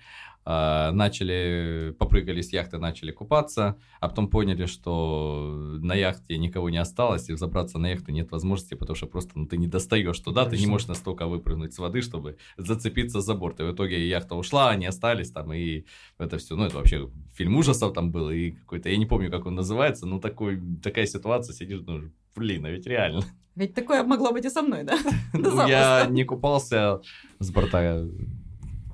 [0.47, 6.77] Э, начали, попрыгали с яхты, начали купаться, а потом поняли, что на яхте никого не
[6.77, 10.45] осталось, и взобраться на яхту нет возможности, потому что просто ну, ты не достаешь туда,
[10.45, 13.59] ты не можешь настолько выпрыгнуть с воды, чтобы зацепиться за борт.
[13.59, 15.85] И в итоге яхта ушла, они остались там, и
[16.19, 19.47] это все, ну, это вообще фильм ужасов там был, и какой-то, я не помню, как
[19.47, 23.23] он называется, но такой, такая ситуация, сидишь, ну, блин, а ведь реально.
[23.55, 24.95] Ведь такое могло быть и со мной, да?
[25.33, 27.01] Ну, я не купался
[27.39, 28.05] с борта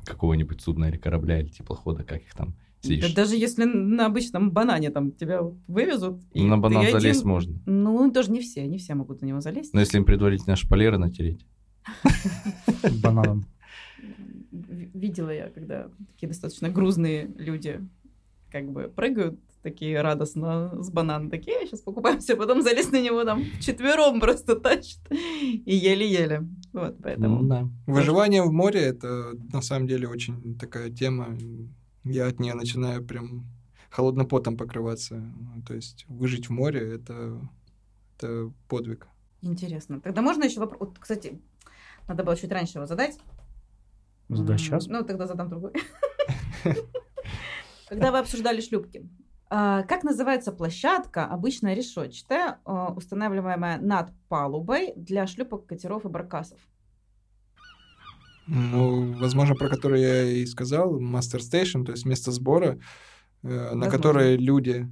[0.05, 2.49] какого-нибудь судна или корабля, или теплохода, как их там
[2.83, 3.13] Да сидишь.
[3.13, 6.21] даже если на обычном банане там тебя вывезут.
[6.33, 7.59] и На банан один- залезть можно.
[7.65, 9.73] Ну, тоже не все, не все могут на него залезть.
[9.73, 11.45] Но если им предварительно шпалеры натереть.
[13.03, 13.45] Бананом.
[14.51, 17.79] Видела я, когда такие достаточно грузные люди
[18.51, 23.43] как бы прыгают, такие радостно с банана, такие, сейчас покупаемся, потом залез на него там
[23.59, 24.99] четвером просто тащит.
[25.09, 26.47] И еле-еле.
[26.73, 27.41] Вот, поэтому...
[27.41, 27.69] Ну, да.
[27.85, 31.37] Выживание в море это на самом деле очень такая тема.
[32.03, 33.45] Я от нее начинаю прям
[33.89, 35.15] холодным потом покрываться.
[35.15, 37.39] Ну, То есть выжить в море это,
[38.17, 39.07] это подвиг.
[39.41, 39.99] Интересно.
[40.01, 40.79] Тогда можно еще вопрос?
[40.79, 41.39] Вот, кстати,
[42.07, 43.19] надо было чуть раньше его задать.
[44.29, 44.87] Задай М, сейчас.
[44.87, 45.73] Ну, тогда задам другой.
[47.89, 49.20] Когда вы обсуждали шлюпки, а,
[49.51, 56.57] как называется площадка, обычно решетчатая, а, устанавливаемая над палубой для шлюпок, катеров и баркасов?
[58.47, 62.79] Ну, возможно, про который я и сказал, Master Station, то есть место сбора,
[63.43, 63.89] э, на Возможно.
[63.91, 64.87] которое люди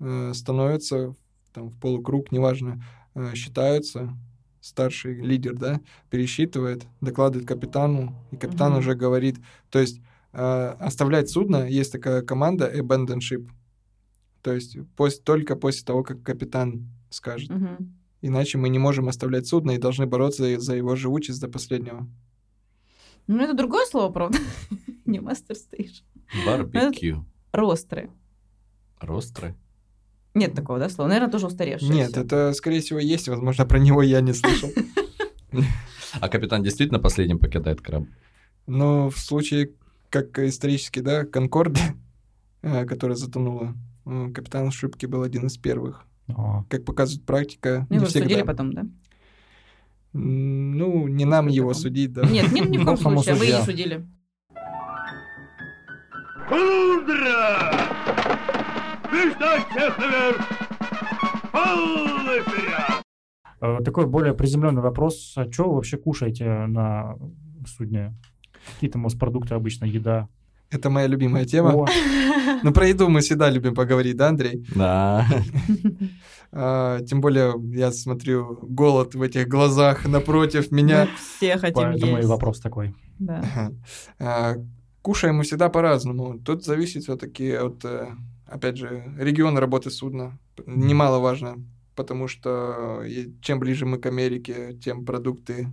[0.00, 1.14] э, становятся
[1.52, 2.82] там, в полукруг, неважно,
[3.14, 4.16] э, считаются,
[4.60, 8.78] старший лидер, да, пересчитывает, докладывает капитану, и капитан Мгм.
[8.78, 9.36] уже говорит,
[9.70, 10.00] то есть
[10.32, 13.48] оставлять судно, есть такая команда abandon ship,
[14.42, 17.50] то есть пос- только после того, как капитан скажет.
[23.26, 24.38] Ну, это другое слово, правда.
[25.04, 26.04] Не мастер стейшн.
[26.46, 27.24] Барбекю.
[27.52, 28.10] Ростры.
[29.00, 29.54] Ростры.
[30.34, 31.08] Нет такого, да, слова?
[31.08, 31.92] Наверное, тоже устаревшее.
[31.92, 32.22] Нет, всё.
[32.22, 33.28] это, скорее всего, есть.
[33.28, 34.70] Возможно, про него я не слышал.
[36.20, 38.08] А капитан действительно последним покидает корабль?
[38.66, 39.72] Но в случае,
[40.08, 41.78] как исторически, да, Конкорд,
[42.62, 43.74] э, которая затонула,
[44.34, 46.04] капитан ошибки был один из первых.
[46.28, 48.44] О, Как показывает практика, Ну, не Его же судили всегда.
[48.44, 48.86] потом, да?
[50.12, 51.82] Ну, не нам его такое?
[51.82, 52.22] судить, да.
[52.28, 53.34] Нет, ни, ни в коем случае.
[53.34, 53.58] Вы и судья.
[53.60, 54.06] не судили.
[56.50, 57.72] Мудро!
[59.12, 60.48] Бежать всех наверх!
[61.52, 63.02] Полный вперед!
[63.60, 65.34] Э, Такой более приземленный вопрос.
[65.36, 67.16] А что вы вообще кушаете на
[67.66, 68.14] судне?
[68.74, 70.28] Какие там у вас продукты обычно, еда?
[70.70, 71.72] Это моя любимая тема.
[71.74, 71.86] О,
[72.62, 74.66] Ну, про еду мы всегда любим поговорить, да, Андрей?
[74.74, 75.26] Да.
[76.50, 81.04] А, Тем более, я смотрю голод в этих глазах напротив меня.
[81.04, 82.28] Мы все хотим поэтому и есть.
[82.28, 82.94] вопрос такой.
[83.18, 83.70] Да.
[84.18, 84.54] А,
[85.02, 86.38] Кушаем мы всегда по-разному.
[86.38, 88.08] Тут зависит все-таки от, э,
[88.46, 90.38] опять же, региона работы судна.
[90.66, 91.56] Немаловажно,
[91.94, 93.02] потому что
[93.42, 95.72] чем ближе мы к Америке, тем продукты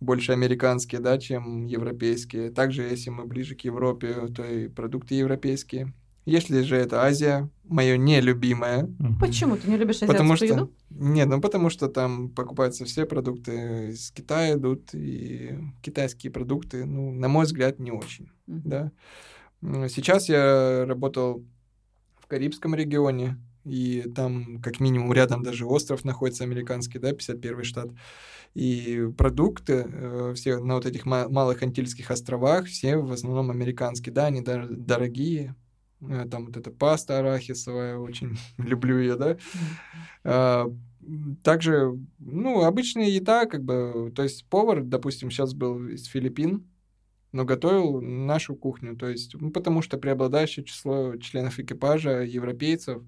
[0.00, 2.50] больше американские, да, чем европейские.
[2.50, 5.92] Также, если мы ближе к Европе, то и продукты европейские.
[6.26, 8.88] Если же это Азия, мое нелюбимое.
[9.20, 10.44] Почему ты не любишь азиатскую Потому что...
[10.44, 10.72] еду?
[10.90, 17.12] Нет, ну потому что там покупаются все продукты из Китая идут, и китайские продукты, ну,
[17.12, 18.90] на мой взгляд, не очень, да.
[19.62, 21.44] Сейчас я работал
[22.18, 27.90] в Карибском регионе, и там как минимум рядом даже остров находится американский, да, 51 штат.
[28.54, 34.12] И продукты э, все на вот этих ма- малых Антильских островах, все в основном американские,
[34.14, 35.54] да, они дор- дорогие.
[36.00, 39.36] Э, Там вот эта паста арахисовая, очень люблю ее, да.
[40.24, 40.66] А,
[41.42, 46.64] Также, ну, обычная еда, как бы, то есть повар, допустим, сейчас был из Филиппин,
[47.32, 53.02] но готовил нашу кухню, то есть, ну, потому что преобладающее число членов экипажа европейцев,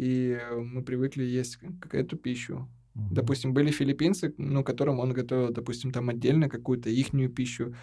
[0.00, 2.68] и э, мы привыкли есть к- эту пищу.
[2.94, 3.14] Мгм.
[3.14, 7.74] Допустим, были филиппинцы, ну, которым он готовил, допустим, там отдельно какую-то ихнюю пищу.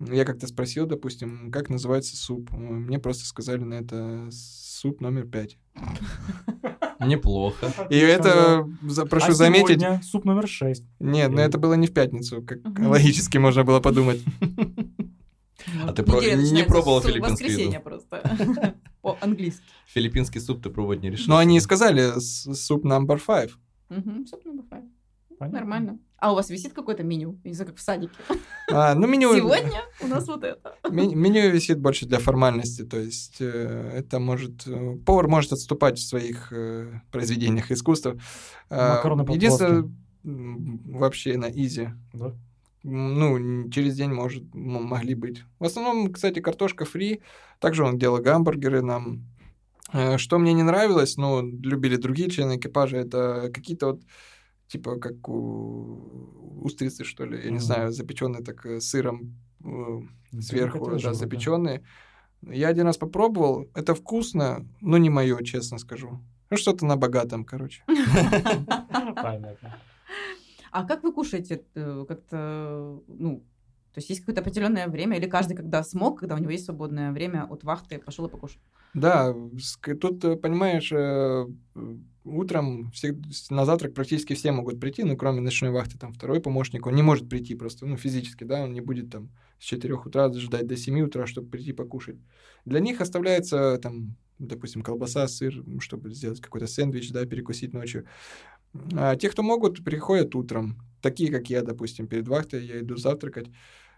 [0.00, 2.50] Я как-то спросил, допустим, как называется суп.
[2.52, 5.58] Мне просто сказали на это суп номер пять.
[6.98, 7.72] Неплохо.
[7.90, 10.84] И это, за- прошу А заметить, сегодня суп номер 6.
[11.00, 14.20] нет, но это было не в пятницу, как логически можно было подумать.
[15.86, 17.80] А ты про- Неделя не пробовал филиппинскую еду?
[17.84, 18.22] просто.
[19.02, 19.62] По-английски.
[19.86, 21.28] Филиппинский суп ты пробовать не решил?
[21.28, 23.50] Но они и сказали суп number five.
[23.88, 24.88] Мгм, суп number five.
[25.38, 25.58] Понятно.
[25.58, 25.98] Нормально.
[26.18, 27.40] А у вас висит какое-то меню?
[27.44, 28.12] Не знаю, как в садике.
[28.70, 30.74] А, ну, меню, Сегодня у нас вот это.
[30.90, 34.66] ме- меню висит больше для формальности, то есть э, это может...
[34.66, 38.18] э, Повар может отступать в своих э, произведениях искусства.
[38.68, 39.22] А, Макароны.
[39.32, 39.90] Единственное,
[40.22, 41.88] вообще на изи.
[42.12, 42.34] Да?
[42.82, 45.44] Ну, через день, может, могли быть.
[45.58, 47.20] В основном, кстати, картошка фри.
[47.58, 49.24] Также он делал гамбургеры нам.
[49.92, 54.02] Э, Что мне не нравилось, но любили другие члены экипажа, это какие-то вот
[54.68, 57.60] типа как у устрицы, что ли, я не Мгм.
[57.60, 60.00] знаю, запеченные так э, сыром э,
[60.40, 61.12] сверху, да, вроде.
[61.14, 61.82] запеченные.
[62.42, 66.20] Я один раз попробовал, это вкусно, но не мое, честно скажу.
[66.50, 67.82] Ну, что-то на богатом, короче.
[69.22, 69.76] Понятно.
[70.70, 71.64] А как вы кушаете?
[71.74, 73.40] э, Как-то, ну,
[73.92, 77.12] то есть есть какое-то определенное время, или каждый, когда смог, когда у него есть свободное
[77.12, 78.60] время от вахты, пошел и покушал?
[78.94, 81.46] Да, ск- тут, э, понимаешь, э,
[82.24, 86.86] утром с- на завтрак практически все могут прийти, ну, кроме ночной вахты, там, второй помощник,
[86.86, 90.32] он не может прийти просто, ну, физически, да, он не будет там с 4 утра
[90.32, 92.16] ждать до 7 утра, чтобы прийти покушать.
[92.64, 98.06] Для них оставляется, там, допустим, колбаса, сыр, чтобы сделать какой-то сэндвич, да, перекусить ночью.
[98.96, 100.76] А те, кто могут, приходят утром.
[101.02, 103.48] Такие, как я, допустим, перед вахтой я иду завтракать.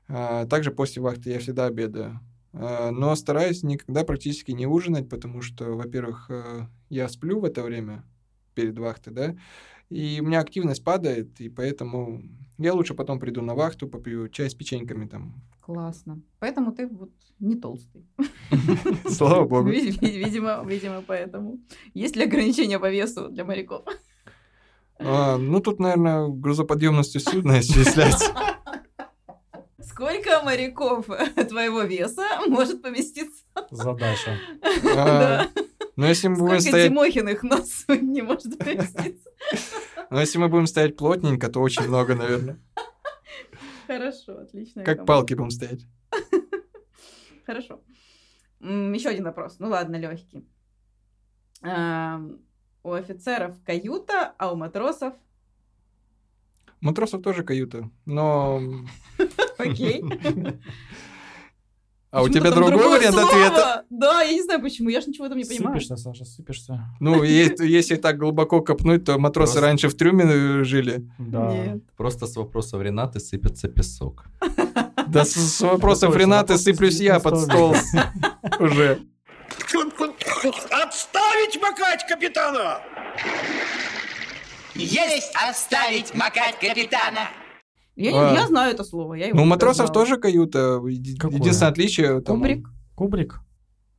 [0.08, 2.20] А, Также после вахты я всегда обедаю.
[2.52, 7.62] А, Но стараюсь никогда практически не ужинать, потому что, во-первых, э, я сплю в это
[7.62, 8.04] время
[8.54, 9.36] перед вахтой, да,
[9.88, 12.22] и у меня активность падает, и поэтому
[12.58, 15.34] я лучше потом приду на вахту, попью чай с печеньками там.
[15.60, 16.20] Классно.
[16.38, 18.04] Поэтому ты вот не толстый.
[19.08, 19.68] Слава богу.
[19.70, 21.58] Ви- ви- Видимо, видимо, поэтому.
[21.94, 23.84] Есть ли ограничения по весу для моряков?
[25.04, 28.32] А, Ну, тут, наверное, грузоподъемностью судна исчисляется.
[29.80, 31.06] Сколько моряков
[31.48, 33.44] твоего веса может поместиться?
[33.70, 34.38] Задача.
[34.96, 35.46] А,
[35.96, 39.30] Но если мы будем Сколько стоять, Тимохиных на судне может поместиться?
[40.10, 42.58] но если мы будем стоять плотненько, то очень много, наверное.
[43.86, 44.84] Хорошо, отлично.
[44.84, 45.82] Как палки будем стоять.
[47.44, 47.82] Хорошо.
[48.60, 49.56] Еще один вопрос.
[49.58, 50.46] Ну ладно, легкий.
[52.82, 55.14] У офицеров каюта, а у матросов
[56.80, 58.60] Матросов тоже каюта, но...
[59.58, 60.02] Окей.
[62.10, 63.28] А у тебя там другой вариант слово.
[63.28, 63.84] ответа?
[63.88, 65.80] Да, я не знаю почему, я же ничего в этом не понимаю.
[65.80, 66.80] Сыпешься, Саша, сыпешься.
[67.00, 71.08] Ну, если так глубоко копнуть, то матросы Просто- раньше в трюме э, жили.
[71.18, 71.54] Да.
[71.54, 71.82] Нет.
[71.96, 74.26] Просто с вопросов Ренаты сыпется песок.
[75.06, 77.74] Да с, вопросов Ренаты сыплюсь я под стол
[78.58, 78.98] уже.
[81.42, 82.80] Отставить макать капитана!
[84.74, 87.28] Есть оставить макать капитана.
[87.96, 88.34] Я, А.
[88.34, 89.14] я знаю это слово.
[89.14, 89.92] Я его Ну, у матросов знала.
[89.92, 90.76] тоже каюта.
[90.76, 91.38] Какое?
[91.38, 92.20] Единственное отличие...
[92.20, 92.66] там, Кубрик.
[92.94, 93.40] Кубрик?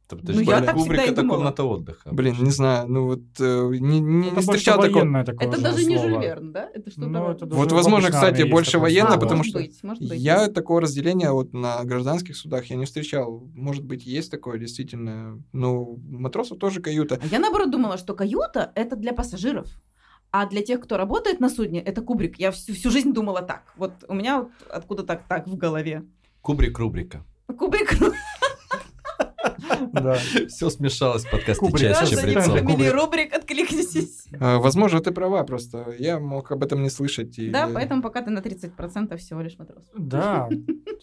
[0.08, 1.38] Ты Ну, я же так кубрик это думала.
[1.38, 2.10] комната отдыха.
[2.12, 5.24] Блин, не знаю, ну вот э, не, не- Это не встречал такого.
[5.24, 5.98] такое Это же даже не.
[5.98, 6.70] Жюль Верн, да?
[6.74, 7.08] Это что-то...
[7.08, 9.20] Ну, это Вот, возможно, кстати, больше есть военно, слово.
[9.22, 10.20] потому может что быть, может быть.
[10.20, 13.44] Я такого разделения вот на гражданских судах я не встречал.
[13.56, 15.42] Может быть, есть такое действительно.
[15.54, 17.20] Ну, матросов тоже каюта.
[17.24, 19.68] А Я наоборот думала, что каюта это для пассажиров.
[20.32, 22.40] А для тех, кто работает на судне, это кубрик.
[22.40, 23.64] Я всю, всю жизнь думала так.
[23.78, 26.04] Вот у меня вот откуда так так в голове.
[26.42, 27.24] Кубрик рубрика.
[27.58, 27.94] Кубрик.
[29.94, 30.18] Да.
[30.48, 34.26] Все смешалось в подкасте чаще фамилии рубрик, откликнитесь.
[34.40, 35.94] А, Возможно, ты права просто.
[36.00, 37.38] Я мог об этом не слышать.
[37.40, 39.84] и- Да, поэтому пока ты на 30% всего лишь матрос.
[39.98, 40.50] Да.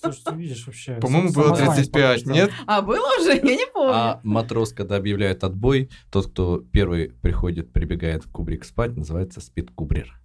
[0.01, 0.95] Слушай, ты видишь вообще.
[0.95, 2.51] По-моему, было самозванец 35, пока нет?
[2.67, 3.33] А было уже?
[3.37, 3.93] Я не помню.
[3.95, 10.19] А матрос, когда объявляет отбой, тот, кто первый приходит, прибегает в кубрик спать, называется спид-кубрир.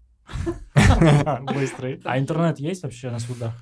[0.74, 1.42] что.
[1.54, 2.02] Быстрый.
[2.04, 3.54] А интернет есть вообще на судах?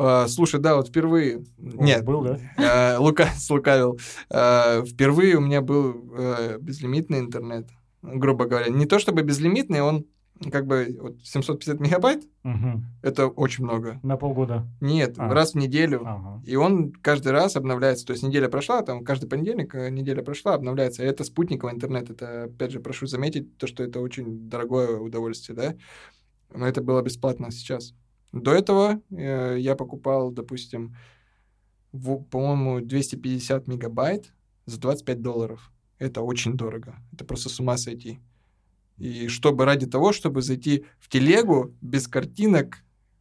[0.00, 1.44] А, Слушай, да, вот впервые...
[1.58, 2.38] Нет, был, да?
[2.56, 3.98] э, Лука слукавил.
[4.30, 7.66] Э, Впервые у меня был э, безлимитный интернет.
[8.02, 8.68] Грубо говоря.
[8.68, 10.06] Не то чтобы безлимитный, он
[10.52, 12.22] как бы вот 750 мегабайт.
[13.02, 13.98] Это очень много.
[14.04, 14.68] На полгода.
[14.80, 15.28] Нет, А.
[15.34, 16.02] раз в неделю.
[16.06, 16.42] Ага.
[16.46, 18.06] И он каждый раз обновляется.
[18.06, 21.02] То есть неделя прошла, там каждый понедельник неделя прошла, обновляется.
[21.02, 22.08] Это спутниковый интернет.
[22.08, 25.74] Это, опять же, прошу заметить, то, что это очень дорогое удовольствие, да.
[26.56, 27.94] Но это было бесплатно сейчас.
[28.32, 30.94] До этого э, я покупал, допустим,
[31.92, 34.32] в- по-моему, 250 мегабайт
[34.66, 35.72] за 25 долларов.
[35.98, 36.96] Это очень дорого.
[37.12, 38.18] Это просто с ума сойти.
[38.98, 42.78] И чтобы ради того, чтобы зайти в телегу без картинок,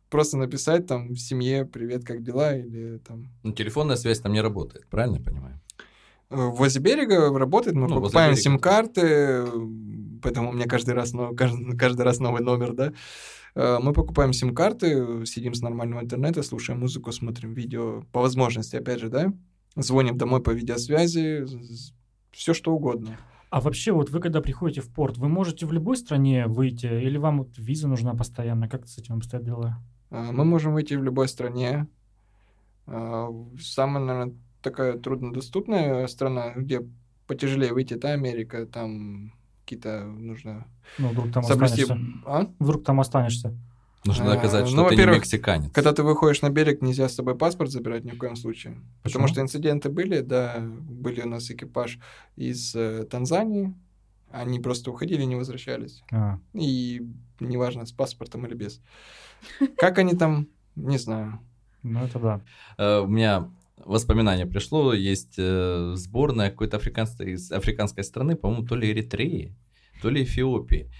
[0.09, 4.41] просто написать там в семье «Привет, как дела?» или там Ну, телефонная связь там не
[4.41, 5.59] работает, правильно я понимаю?
[6.29, 9.45] Э, Возле берега работает, мы Ну, покупаем сим-карты,
[10.21, 12.93] поэтому у меня каждый раз, каждый, каждый раз новый номер, да.
[13.57, 18.99] Э, Мы покупаем сим-карты, сидим с нормального интернета, слушаем музыку, смотрим видео, по возможности, опять
[18.99, 19.33] же, да.
[19.75, 21.45] Звоним домой по видеосвязи,
[22.31, 23.17] все что угодно.
[23.49, 27.17] А вообще, вот вы когда приходите в порт, вы можете в любой стране выйти, или
[27.17, 28.69] вам вот виза нужна постоянно?
[28.69, 29.79] Как с этим обстоят дела?
[30.11, 31.87] Э, Мы можем выйти в любой стране.
[32.85, 33.27] Э,
[33.59, 36.81] Самая, наверное, такая труднодоступная страна, где
[37.25, 39.33] потяжелее выйти, это Америка, там
[39.67, 40.65] какие-то нужно
[40.97, 41.81] Ну, вдруг там соблюсти...
[41.81, 42.07] останешься.
[42.25, 42.49] А?
[42.59, 43.53] Вдруг там останешься.
[44.05, 45.71] Нужно А, доказать, ну, что ты не мексиканец.
[45.73, 48.75] Когда ты выходишь на берег, нельзя с собой паспорт забирать ни в коем случае.
[49.03, 49.27] Потому Почему?
[49.27, 51.99] что инциденты были, да, были у нас экипаж
[52.37, 53.73] из э, Танзании,
[54.31, 56.03] они просто уходили и не возвращались.
[56.13, 57.01] А, И
[57.41, 58.79] неважно, с паспортом или без.
[59.77, 61.39] Как они там, не знаю.
[61.83, 62.41] ну, это да.
[62.77, 63.49] Э, У меня
[63.87, 69.55] воспоминание пришло, есть э, сборная какой-то африканской, африканской страны, по-моему, то ли Эритреи,
[70.01, 70.91] то ли Эфиопии.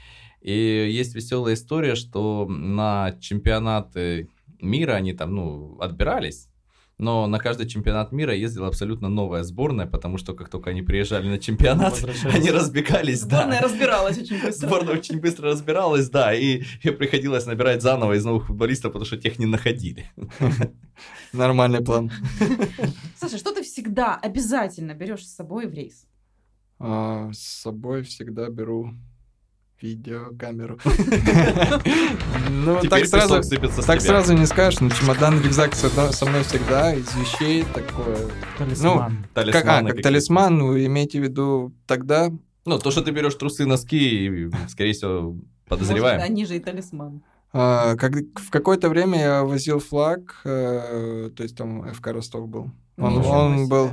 [0.42, 4.30] И есть веселая история, что на чемпионаты
[4.62, 6.50] мира они там, ну, отбирались,
[6.98, 11.28] но на каждый чемпионат мира ездила абсолютно новая сборная, потому что как только они приезжали
[11.28, 13.42] на чемпионат, они разбегались, да.
[13.42, 14.68] Сборная разбиралась очень быстро.
[14.68, 19.18] Сборная очень быстро разбиралась, да, и, и приходилось набирать заново из новых футболистов, потому что
[19.18, 20.10] тех не находили.
[21.34, 22.12] Нормальный план.
[23.16, 26.08] Саша, что ты всегда обязательно берешь с собой в рейс?
[26.80, 28.94] А, С собой всегда беру
[29.82, 30.80] видеокамеру.
[32.50, 33.42] Ну, так сразу...
[33.86, 38.18] Так сразу не скажешь, но чемодан, рюкзак со мной- всегда, из вещей такое.
[38.58, 39.26] Талисман.
[39.34, 42.32] Как, а, как талисман, вы имейте в виду тогда,
[42.66, 46.22] Ну, то, что ты берешь трусы, носки, и, скорее всего, Может, подозреваем.
[46.22, 47.22] они же и талисман.
[47.54, 52.72] А, как, в какое-то время я возил флаг, э, то есть там ФК Ростов был.
[52.98, 53.68] Он, Ничего он себе.
[53.70, 53.90] был,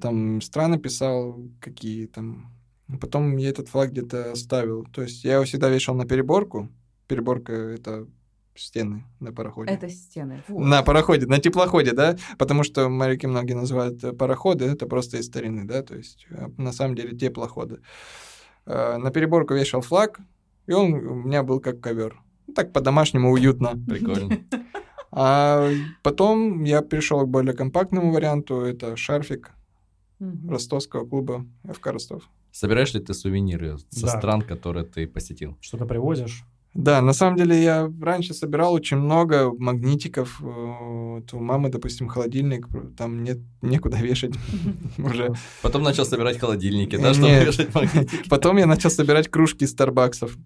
[0.00, 2.52] там страны писал, какие там.
[3.00, 4.84] Потом я этот флаг где-то оставил.
[4.84, 6.68] То есть я его всегда вешал на переборку.
[7.08, 8.06] Переборка— это
[8.54, 9.72] стены на пароходе.
[9.72, 10.42] Это стены.
[10.48, 10.64] Вот.
[10.64, 12.16] На пароходе, на теплоходе, да?
[12.38, 15.82] Потому что моряки многие называют э, пароходы, это просто из старины, да?
[15.82, 17.80] То есть э, на самом деле теплоходы.
[18.64, 20.20] Э, На переборку вешал флаг,
[20.66, 22.20] и он у меня был как ковер.
[22.46, 23.74] Ну, Так по-домашнему уютно.
[23.86, 24.38] Прикольно.
[25.12, 25.70] А
[26.02, 28.60] потом я перешел к более компактному варианту.
[28.60, 29.52] Это шарфик
[30.18, 32.28] ростовского клуба ФК Ростов.
[32.58, 34.18] Собираешь ли ты сувениры со Да.
[34.18, 35.58] стран, которые ты посетил?
[35.60, 36.42] Что-то привозишь?
[36.72, 40.40] Да, на самом деле я раньше собирал очень много магнитиков.
[40.42, 40.46] Э,
[41.16, 44.34] Вот у мамы, допустим, холодильник, там нет некуда вешать
[44.98, 45.34] уже.
[45.62, 47.46] Потом начал собирать холодильники, да, чтобы Нет.
[47.46, 48.28] вешать магнитики.
[48.30, 50.36] Потом я начал собирать кружки из Старбаксов.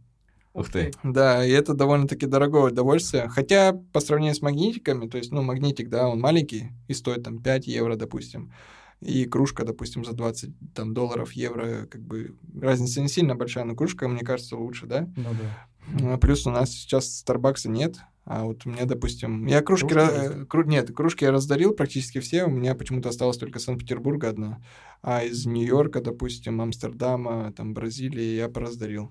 [0.52, 0.90] Ух ты.
[1.04, 3.28] Да, и это довольно-таки дорогое удовольствие.
[3.28, 7.38] Хотя по сравнению с магнитиками, то есть, ну, магнитик, да, он маленький и стоит там
[7.40, 8.52] 5 евро, допустим.
[9.00, 13.74] И кружка, допустим, за 20 там, долларов, евро, как бы разница не сильно большая, но
[13.74, 15.08] кружка, мне кажется, лучше, да?
[15.16, 16.14] Ну да.
[16.14, 20.06] А плюс у нас сейчас Старбакса нет, а вот у меня, допустим, я кружки, Кружки
[20.48, 24.62] кру- нет, кружки я раздарил практически все, у меня почему-то осталось только Санкт-Петербурга одна,
[25.02, 29.10] а из Нью-Йорка, допустим, Амстердама, там Бразилии я пораздарил.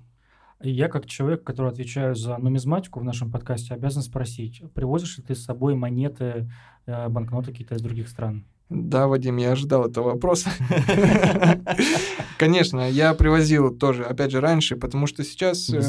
[0.61, 5.33] Я, как человек, который отвечаю за нумизматику в нашем подкасте, обязан спросить, привозишь ли ты
[5.33, 6.51] с собой монеты,
[6.85, 8.45] э, банкноты какие-то из других стран?
[8.69, 10.51] Да, Вадим, я ожидал этого вопроса.
[12.37, 15.69] Конечно, я привозил тоже, опять же, раньше, потому что сейчас...
[15.69, 15.81] Не э?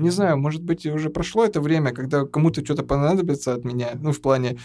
[0.00, 4.12] Не знаю, может быть, уже прошло это время, когда кому-то что-то понадобится от меня, ну,
[4.12, 4.58] в плане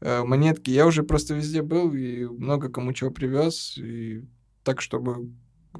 [0.00, 0.70] э, монетки.
[0.70, 4.24] Я уже просто везде был и много кому чего привез, и
[4.64, 5.30] так, чтобы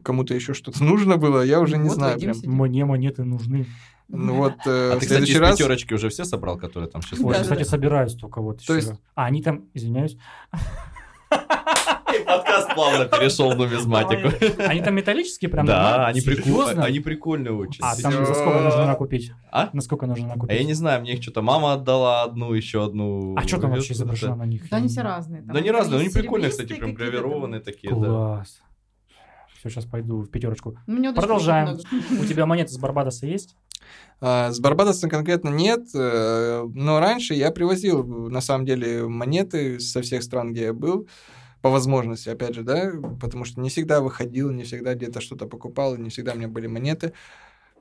[0.04, 2.20] кому-то еще что-то нужно было, я уже не знаю.
[2.44, 3.66] Мне монеты нужны.
[4.08, 5.58] Ну вот, э, А в ты, кстати, раз...
[5.58, 7.64] пятерочки уже все собрал, которые там сейчас Ой, Да, кстати, да.
[7.66, 8.56] собираюсь только вот.
[8.58, 8.76] То всего.
[8.76, 10.16] есть- А они там, извиняюсь,
[11.30, 14.30] И подкаст плавно перешел в нумизматику.
[14.62, 15.66] они там металлические прям?
[15.66, 17.80] Да, они прикольные, они прикольные очень.
[17.84, 19.32] А там за сколько нужно накупить?
[19.52, 19.68] А?
[19.74, 20.58] На сколько нужно А накупить?
[20.58, 23.36] я не знаю, мне их что-то мама отдала одну, еще одну.
[23.36, 24.68] А что там вообще изображено на них?
[24.70, 25.42] Да они все разные.
[25.42, 27.96] Да не разные, они прикольные, кстати, прям гравированные такие, да.
[28.06, 28.60] Класс.
[29.58, 30.78] Все, сейчас пойду в пятерочку.
[30.86, 31.78] Ну, Продолжаем.
[32.20, 33.56] У тебя монеты с Барбадоса есть?
[34.20, 40.02] А, С Барбадоса конкретно нет, э, но раньше я привозил, на самом деле, монеты со
[40.02, 41.08] всех стран, где я был,
[41.62, 45.96] по возможности, опять же, да, потому что не всегда выходил, не всегда где-то что-то покупал,
[45.96, 47.12] не всегда у меня были монеты.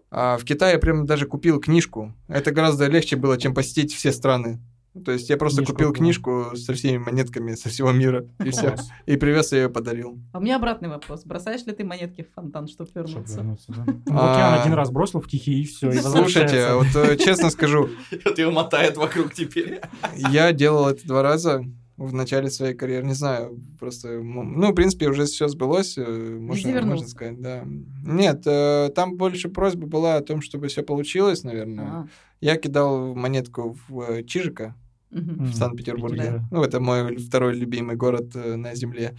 [0.09, 2.13] А в Китае я прям даже купил книжку.
[2.27, 4.59] Это гораздо легче было, чем посетить все страны.
[5.03, 5.95] То есть я просто Книжку, купил да.
[5.97, 8.75] книжку со всеми монетками со всего мира, и все.
[9.05, 10.19] И привез ее и подарил.
[10.33, 11.23] А у меня обратный вопрос.
[11.23, 13.37] Бросаешь ли ты монетки в фонтан, чтобы Чтоб вернуться?
[13.37, 13.85] вернуться, да.
[14.05, 14.33] Ну, А.
[14.33, 15.91] Океан один раз бросил в тихий, и все.
[15.93, 17.89] Слушайте, вот э, честно скажу,
[18.25, 19.81] Вот его мотает вокруг теперь.
[20.15, 21.63] Я делал это два раза
[21.97, 26.81] в начале своей карьеры, не знаю, просто, ну, в принципе, уже все сбылось, э, можно,
[26.83, 27.63] можно сказать, да.
[28.05, 31.85] Нет, э, там больше просьба была о том, чтобы все получилось, наверное.
[31.85, 32.07] А,
[32.39, 34.75] Я кидал монетку в э, Чижика
[35.09, 36.17] в Санкт-Петербурге.
[36.17, 36.41] Питере.
[36.51, 39.17] Ну, это мой второй любимый город э, на земле.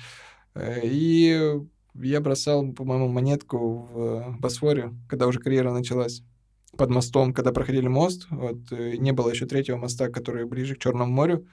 [0.55, 1.61] Э, И
[1.95, 6.23] я бросал, по-моему, монетку в э, Босфоре, когда уже карьера началась.
[6.77, 11.11] Под мостом, когда проходили мост, вот не было еще третьего моста, который ближе к Черному
[11.11, 11.47] морю,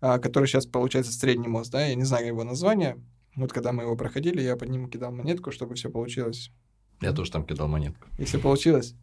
[0.00, 2.96] а, который сейчас получается средний мост, да, я не знаю его название.
[3.36, 6.52] Вот когда мы его проходили, я под ним кидал монетку, чтобы все получилось.
[7.00, 8.06] Я тоже там кидал монетку.
[8.18, 8.94] И все получилось.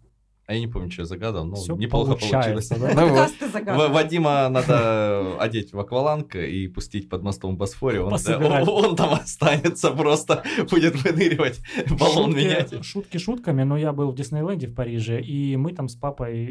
[0.48, 2.70] А я не помню, что я загадал, но Все неплохо получилось.
[2.70, 2.94] да?
[2.96, 3.30] Ну вот.
[3.30, 3.92] В-.
[3.94, 8.00] Вадима надо одеть в акваланг и пустить под мостом в Босфоре.
[8.00, 11.60] Он, он- он там останется просто, будет выныривать,
[12.00, 12.86] баллон Шутки- менять.
[12.86, 16.46] Шутки шутками, но я был в Диснейленде в Париже, и мы там с папой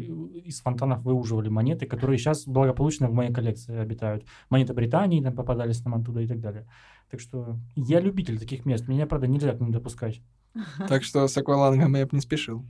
[0.45, 4.25] из фонтанов выуживали монеты, которые сейчас благополучно в моей коллекции обитают.
[4.51, 6.67] Монеты Британии там попадались нам оттуда и так далее.
[7.09, 8.87] Так что я любитель таких мест.
[8.87, 10.21] Меня, правда, нельзя к ним допускать.
[10.87, 12.63] Так что с аквалангом я бы не спешил.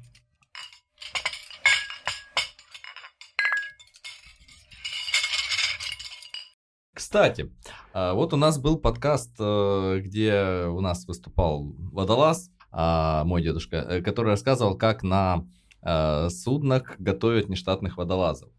[7.07, 7.49] Кстати,
[7.93, 13.77] а, вот у нас был подкаст, э, где у нас выступал водолаз, а, мой дедушка,
[13.77, 15.45] э, который рассказывал, как на
[15.83, 18.49] э, суднах готовят нештатных водолазов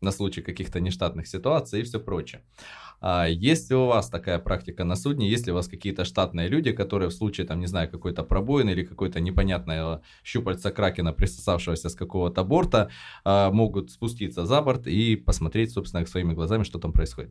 [0.00, 2.42] на случай каких-то нештатных ситуаций и все прочее.
[3.00, 5.30] А Есть ли у вас такая практика на судне?
[5.30, 8.70] Есть ли у вас какие-то штатные люди, которые в случае, там, не знаю, какой-то пробоины
[8.70, 12.90] или какой-то непонятное щупальца кракена, присосавшегося с какого-то борта,
[13.24, 17.30] могут спуститься за борт и посмотреть, собственно, своими глазами, что там происходит?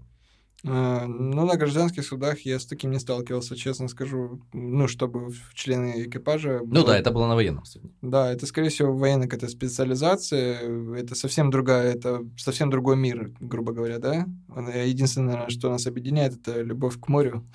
[0.63, 4.41] Ну, на гражданских судах я с таким не сталкивался, честно скажу.
[4.53, 6.59] Ну, чтобы члены экипажа...
[6.63, 7.89] Ну было- да, это было на военном судне.
[8.01, 10.59] Да, это, скорее всего, военная какая-то специализация.
[10.95, 14.27] Это совсем другая, это совсем другой мир, грубо говоря, да?
[14.85, 17.43] Единственное, что нас объединяет, это любовь к морю.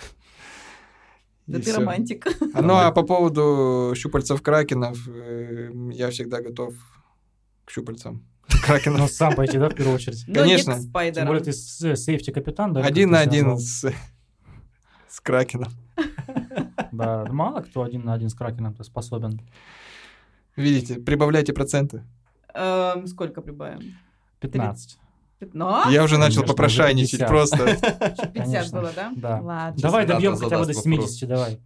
[1.46, 2.26] Да И ты романтик.
[2.54, 6.74] А, Ну, а по поводу щупальцев кракенов, э, я всегда готов
[7.64, 9.10] к щупальцам Но кракенов.
[9.10, 10.24] сам пойти, да, в первую очередь.
[10.26, 10.74] Но Конечно.
[11.12, 12.82] Тем более ты с- э, сейфти-капитан, да?
[12.82, 13.84] Один на один с
[15.08, 15.70] с кракеном.
[16.92, 19.40] Да, мало кто один на один с Кракеном-то способен.
[20.56, 22.02] Видите, прибавляйте проценты.
[22.54, 23.96] Эм, Сколько прибавим?
[24.40, 24.98] 15.
[25.40, 25.92] 15?
[25.92, 27.28] Я уже начал Конечно, попрошайничать 50.
[27.28, 27.56] просто.
[27.76, 28.80] 50 Конечно.
[28.80, 29.12] было, да?
[29.14, 29.40] Да.
[29.42, 29.82] Ладно.
[29.82, 31.60] Давай добьем хотя бы до задаст 70, давай.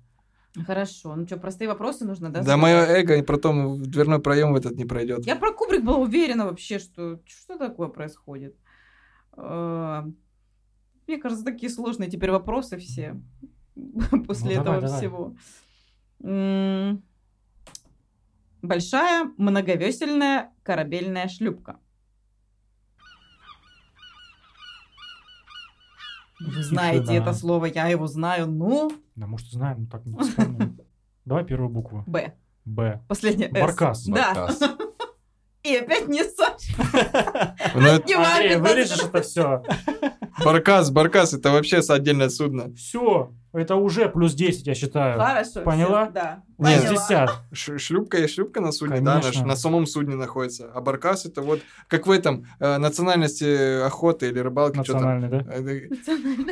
[0.67, 1.15] Хорошо.
[1.15, 2.43] Ну что, простые вопросы нужно, да?
[2.43, 5.25] Да, мое эго и потом в дверной проем в этот не пройдет.
[5.27, 8.57] Я про Кубрик была уверена вообще, что что такое происходит.
[9.37, 10.03] Э,
[11.07, 13.21] Мне кажется, такие сложные теперь вопросы все
[14.27, 14.99] после Ну, давай, этого давай.
[14.99, 15.37] всего.
[16.23, 17.03] М,
[18.63, 21.79] Большая многовесельная корабельная шлюпка.
[26.41, 27.23] Вы знаете Тишина.
[27.23, 28.47] это слово, я его знаю.
[28.47, 30.79] Ну, Да, может, знаем, но так не вспомним.
[31.25, 32.03] Давай первую букву.
[32.07, 32.35] Б.
[32.65, 33.03] Б.
[33.09, 33.61] Последняя С.
[33.61, 34.05] Баркас.
[34.07, 34.35] Да.
[34.35, 34.61] Баркас.
[35.63, 37.55] И опять не Саша.
[37.75, 39.19] Ну, Андрей, вырежешь это.
[39.19, 39.63] это все.
[40.43, 42.73] Баркас, Баркас, это вообще отдельное судно.
[42.75, 43.33] Все.
[43.53, 45.19] Это уже плюс 10, я считаю.
[45.19, 45.63] Хорошо.
[45.63, 46.05] Поняла?
[46.05, 46.43] всё, Да.
[46.59, 46.83] Нет.
[46.83, 46.97] поняла.
[46.97, 47.31] 60.
[47.53, 49.47] Ш- шлюпка есть шлюпка на судне, да, Конечно.
[49.47, 50.71] на, самом судне находится.
[50.75, 54.77] А баркас это вот, как в этом, э, национальности охоты или рыбалки.
[54.77, 55.45] Национальный, да?
[55.49, 55.89] Э,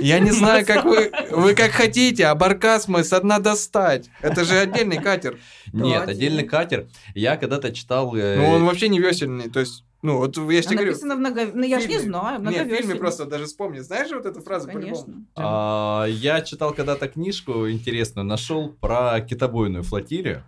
[0.00, 4.08] Я не знаю, как вы, вы как хотите, а баркас мы со дна достать.
[4.20, 5.38] Это же отдельный катер.
[5.72, 6.86] Нет, отдельный катер.
[7.14, 8.14] Я когда-то читал...
[8.16, 9.48] э, Ну, он вообще не весельный.
[9.50, 11.46] То есть, ну, вот я же А тебе говорю, написано много...
[11.52, 12.40] Ну, я ж не знаю.
[12.40, 13.80] Нет, в фильме просто даже вспомни.
[13.80, 14.68] Знаешь же вот эту фразу?
[14.68, 15.24] Конечно.
[15.34, 20.44] А, я читал когда-то книжку интересную, нашел про китобойную флотилию.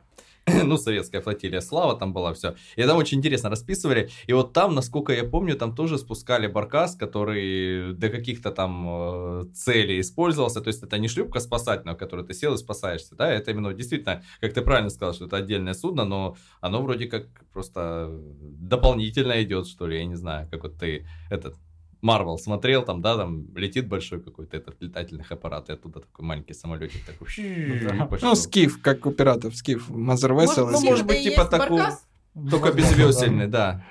[0.64, 2.54] Ну, советская флотилия Слава там была, все.
[2.76, 4.10] И там очень интересно расписывали.
[4.26, 9.44] И вот там, насколько я помню, там тоже спускали баркас, который для каких-то там э,
[9.54, 10.60] целей использовался.
[10.60, 13.30] То есть это не шлюпка спасательная, в которой ты сел и спасаешься, да?
[13.32, 17.26] Это именно действительно, как ты правильно сказал, что это отдельное судно, но оно вроде как
[17.52, 18.10] просто
[18.40, 21.56] дополнительно идет, что ли, я не знаю, как вот ты этот
[22.02, 26.54] Марвел смотрел, там, да, там летит большой какой-то этот летательных аппарат, и оттуда такой маленький
[26.54, 27.28] самолетик такой.
[28.08, 28.28] пошел.
[28.28, 29.88] Ну, скиф, как у пиратов, скиф.
[29.90, 30.68] Мазер Вессел.
[30.70, 31.48] ну, может быть, типа.
[31.50, 32.06] Баркас?
[32.50, 33.84] Только безвесельный, да.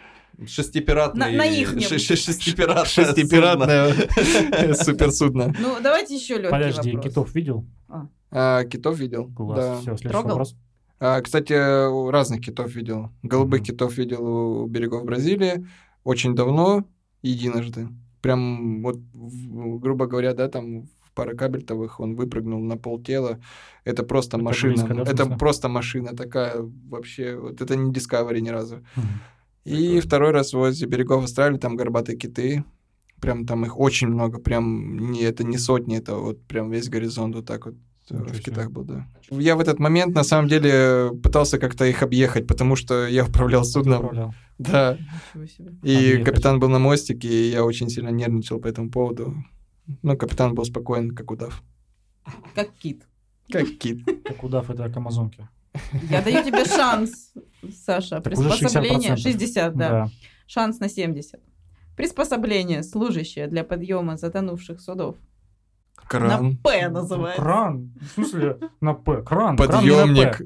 [0.48, 1.36] Шестипиратный.
[1.36, 2.86] На- на ше- Шестипиратное.
[2.86, 5.54] Шестипиратное суперсудно.
[5.60, 7.66] Ну, давайте еще легкий Подожди, китов видел?
[8.32, 9.30] А, Китов видел.
[9.36, 9.60] Класс.
[9.60, 9.74] Да.
[9.76, 10.30] Все, следующий Трогал?
[10.30, 10.56] вопрос.
[11.00, 13.12] А, Кстати, у разных китов видел.
[13.24, 15.68] Голубых китов видел у берегов Бразилии
[16.04, 16.86] очень давно,
[17.22, 17.88] единожды.
[18.22, 23.40] Прям вот, грубо говоря, да, там в паракабельтовых он выпрыгнул на полтела.
[23.86, 24.74] Это просто Это машина.
[24.74, 26.56] близко, да, это просто машина такая
[26.90, 27.36] вообще.
[27.36, 28.76] Вот это не Discovery ни разу.
[28.96, 29.08] Мгм.
[29.66, 30.02] И Прикольно.
[30.02, 32.64] второй раз возле берегов Австралии, там горбатые киты.
[33.22, 37.36] Прям там их очень много, прям не, это не сотни, это вот прям весь горизонт
[37.36, 37.76] вот так вот
[38.16, 38.44] Ничего в себе.
[38.44, 39.08] китах был, да.
[39.30, 43.64] Я в этот момент, на самом деле, пытался как-то их объехать, потому что я управлял
[43.64, 44.00] судном.
[44.06, 44.34] Управлял.
[44.58, 44.98] Да,
[45.84, 46.26] и Объехать.
[46.26, 49.36] капитан был на мостике, и я очень сильно нервничал по этому поводу.
[50.02, 51.64] Ну, капитан был спокоен, как удав.
[52.56, 53.08] Как кит.
[53.52, 54.04] Как кит.
[54.26, 55.48] Как удав это к Амазонке.
[56.10, 57.34] Я даю тебе шанс,
[57.86, 58.22] Саша.
[58.22, 59.18] Приспособление 60%.
[59.18, 59.90] 60, да.
[59.90, 60.10] Да.
[60.48, 61.40] Шанс на 70.
[61.96, 65.16] Приспособление, служащее для подъема затонувших судов.
[66.04, 66.58] На Кран.
[66.58, 67.42] П называется.
[67.42, 67.92] Кран.
[68.02, 69.22] В смысле на П?
[69.24, 69.56] Кран.
[69.56, 70.42] На Подъемник.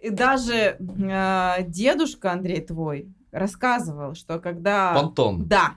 [0.00, 4.92] И даже э, дедушка Андрей твой рассказывал, что когда...
[4.94, 5.46] Понтон.
[5.46, 5.74] Да.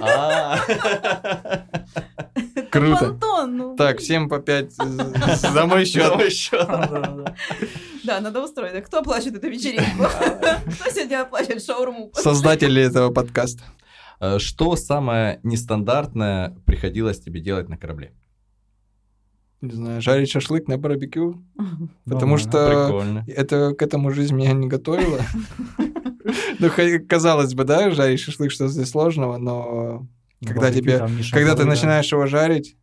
[0.00, 0.58] А.
[2.70, 3.04] Круто.
[3.06, 6.08] понтон, ну, Так, всем по пять э, за мой счет.
[6.66, 7.34] Да-да-да.
[8.04, 8.74] Да, надо устроить.
[8.74, 10.04] А Кто оплачивает эту вечеринку?
[10.04, 12.10] Кто сегодня оплачивает шаурму?
[12.14, 13.62] Создатели этого подкаста.
[14.20, 18.14] Э, Что самое нестандартное приходилось тебе делать на корабле?
[19.60, 21.42] Не знаю, жарить шашлык на барбекю.
[22.04, 22.38] Потому Нормально.
[22.38, 23.24] что Прикольно.
[23.26, 25.20] это к этому жизнь меня не готовила.
[26.58, 26.68] Ну,
[27.08, 30.06] казалось бы, да, жарить шашлык, что здесь сложного, но
[30.44, 32.76] когда тебе, когда ты начинаешь его жарить,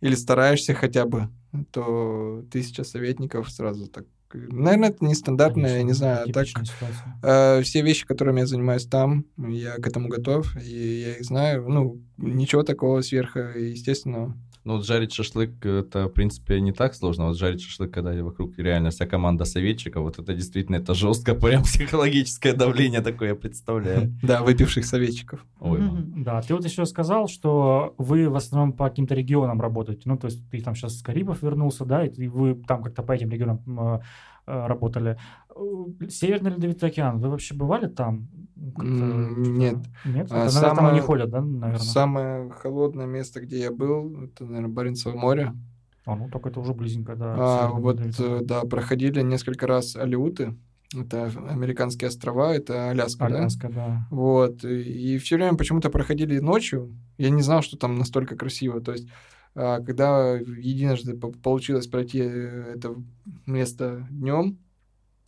[0.00, 1.28] или стараешься хотя бы,
[1.70, 4.04] то тысяча советников сразу так.
[4.32, 6.46] Наверное, это нестандартное, я не знаю, а так
[7.22, 11.68] э, все вещи, которыми я занимаюсь там, я к этому готов, и я их знаю.
[11.68, 14.36] Ну, ничего такого сверхъестественного.
[14.64, 17.28] Ну, вот жарить шашлык, это, в принципе, не так сложно.
[17.28, 21.62] Вот жарить шашлык, когда вокруг реально вся команда советчиков, вот это действительно, это жестко, прям
[21.64, 24.12] психологическое давление такое я представляю.
[24.22, 25.44] Да, выпивших советчиков.
[25.60, 25.80] Ой.
[25.80, 26.22] Мгм.
[26.24, 30.02] Да, ты вот еще сказал, что вы в основном по каким-то регионам работаете.
[30.04, 33.12] Ну, то есть ты там сейчас с Карибов вернулся, да, и вы там как-то по
[33.12, 35.16] этим регионам э, работали.
[35.54, 38.28] Э, Северный Ледовитый океан, вы вообще бывали там?
[38.60, 39.76] Что-то- нет.
[40.04, 40.26] Нет?
[40.30, 41.78] А Это, там самое- они ходят, да, наверное?
[41.78, 45.52] Самое холодное место, где я был, это, наверное, Баренцево море.
[46.06, 47.34] А, ну, так это уже близенько, да.
[47.38, 50.54] А, вот, Ледовитый э, да, проходили несколько раз Алиуты.
[50.92, 53.36] Это американские острова, это Аляска, да?
[53.38, 54.06] Аляска, да.
[54.10, 56.96] Вот, и, все время почему-то проходили ночью.
[57.16, 58.80] Я не знал, что там настолько красиво.
[58.80, 59.06] То есть,
[59.54, 62.94] а, когда единожды по- получилось пройти э, это
[63.46, 64.58] место днем,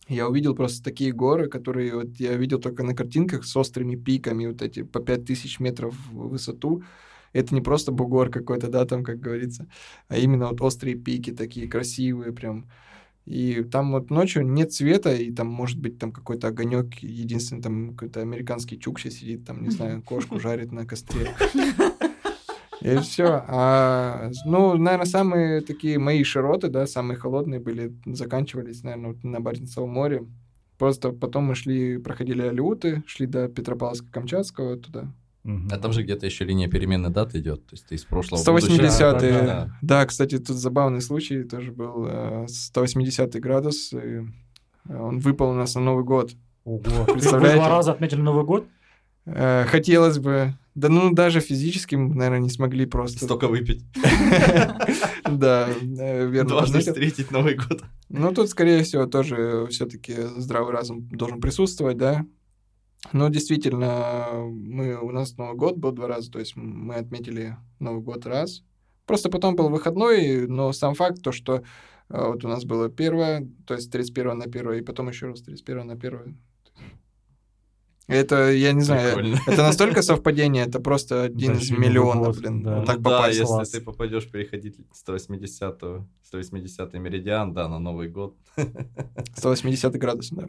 [0.07, 4.47] я увидел просто такие горы, которые вот я видел только на картинках с острыми пиками,
[4.47, 6.83] вот эти по 5000 метров в высоту.
[7.31, 9.67] Это не просто бугор какой-то, да, там, как говорится,
[10.07, 12.67] а именно вот острые пики такие красивые прям.
[13.25, 17.91] И там вот ночью нет света, и там может быть там какой-то огонек, единственный там
[17.91, 21.33] какой-то американский чукча сидит, там, не знаю, кошку жарит на костре.
[22.83, 23.43] И все.
[23.47, 29.39] А, ну, наверное, самые такие мои широты, да, самые холодные были, заканчивались, наверное, вот на
[29.39, 30.25] Баренцевом море.
[30.77, 35.07] Просто потом мы шли, проходили Алиуты, шли до Петропавловска-Камчатского туда.
[35.45, 38.45] А там же где-то еще линия перемены дат идет, то есть ты из прошлого в
[38.45, 38.89] будущее.
[38.89, 42.05] 180 Да, да, да, кстати, тут забавный случай тоже был.
[42.07, 44.23] э, 180 градус, и э,
[44.97, 46.31] он выпал у нас на Новый год.
[46.63, 46.79] Ого.
[47.07, 47.57] Вы Представляете?
[47.57, 48.65] два раза отметили Новый год?
[49.25, 53.25] Э, Хотелось бы, да ну даже физически, мы, наверное, не смогли просто.
[53.25, 53.83] Столько выпить.
[55.23, 56.59] Да, э, верно.
[56.59, 56.93] Подметил.
[56.93, 57.81] встретить Новый год.
[58.09, 62.25] Ну, тут, скорее всего, тоже все-таки здравый разум должен присутствовать, да.
[63.13, 68.01] Ну, действительно, мы, у нас Новый год был два раза, то есть мы отметили Новый
[68.01, 68.63] год раз.
[69.05, 71.61] Просто потом был выходной, но сам факт, то, что э,
[72.09, 75.87] вот у нас было первое, то есть 31 на первое, и потом еще раз 31
[75.87, 76.35] на первое.
[78.07, 79.39] Это, я не знаю, Прикольно.
[79.47, 82.77] это настолько совпадение, это просто один Да, из миллионов, блин, да.
[82.77, 83.39] вот так Ну да, попасть.
[83.39, 83.69] если класс.
[83.69, 85.79] ты попадешь переходить 180
[86.23, 88.35] 180 меридиан, да, на Новый год.
[89.35, 90.47] 180 градус, да.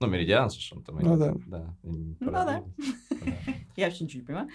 [0.00, 0.98] Ну, меридиан что там.
[1.00, 1.18] Ну идет.
[1.46, 1.58] да.
[1.58, 1.76] Да.
[1.82, 2.44] Ну да.
[2.44, 2.62] Да.
[3.76, 4.48] Я вообще ничего не понимаю.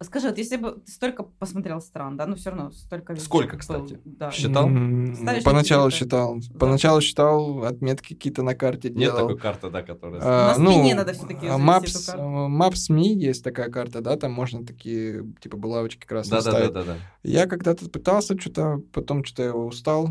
[0.00, 3.58] Скажи, вот если бы ты столько посмотрел стран, да, ну все равно столько Сколько, был,
[3.58, 3.98] кстати?
[4.04, 4.30] да.
[4.30, 4.68] Считал?
[4.68, 6.40] Ставишь Поначалу считал.
[6.40, 9.16] за- Поначалу считал, отметки какие-то на карте Нет делал.
[9.26, 10.20] такой карты, да, которая...
[10.22, 14.30] А, На спине надо всё-таки а, завести Maps, э, Maps.me есть такая карта, да, там
[14.30, 16.72] можно такие, типа, булавочки красные Да, да, да, ставить.
[16.74, 16.96] да, да.
[17.24, 20.10] Я когда-то пытался что-то, потом что-то я устал,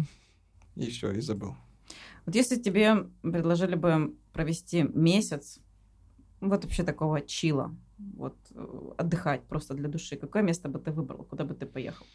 [0.76, 1.56] и все, и забыл.
[2.26, 5.60] Вот если тебе предложили бы провести месяц
[6.42, 8.66] вот вообще такого чила, вот э,
[8.98, 12.06] отдыхать просто для души, какое место бы ты выбрал, куда бы ты поехал?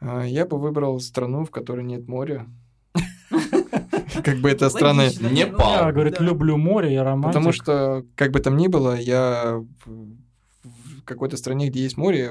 [0.00, 2.46] А, Я бы выбрал страну, в которой нет моря.
[4.24, 5.08] Как бы это странно...
[5.20, 5.86] Непал.
[5.86, 7.28] Я, говорит, люблю море, я романтик.
[7.34, 12.30] Потому что, как бы там ни было, я в какой-то стране, где есть море,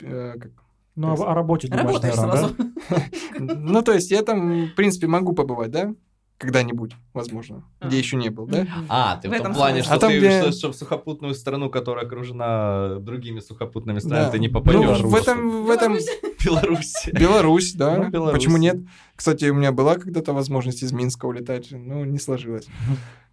[0.00, 0.52] э, как-
[0.96, 2.50] Ну, о, о работе думаешь, наверное,
[2.88, 3.02] да?
[3.38, 5.94] ну, то есть я там, в принципе, могу побывать, да?
[6.40, 7.88] Когда-нибудь, возможно, А.
[7.88, 8.66] где еще не был, да?
[8.88, 10.74] А, ты В в, том этом плане, что А там, ты где- что, что в
[10.74, 14.30] сухопутную страну, которая окружена другими сухопутными странами, Да.
[14.30, 15.00] ты не Ну, попадешь.
[15.02, 15.98] в этом, в этом
[16.44, 16.94] Беларусь.
[17.12, 17.98] Беларусь, да.
[17.98, 18.38] Ну, Беларусь.
[18.38, 18.78] Почему нет?
[19.14, 22.66] Кстати, у меня была когда-то возможность из Минска улетать, но не сложилось.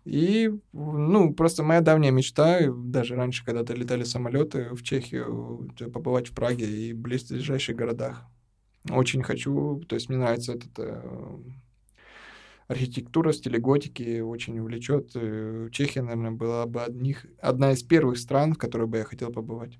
[0.03, 6.33] И, ну, просто моя давняя мечта, даже раньше, когда-то летали самолеты в Чехию, побывать в
[6.33, 8.25] Праге и в близлежащих городах.
[8.89, 11.01] Очень хочу, то есть мне нравится этот э,
[12.67, 15.11] архитектура в стиле готики, очень увлечет.
[15.15, 19.31] Э, Чехия, наверное, была бы одних, одна из первых стран, в которой бы я хотел
[19.31, 19.79] побывать.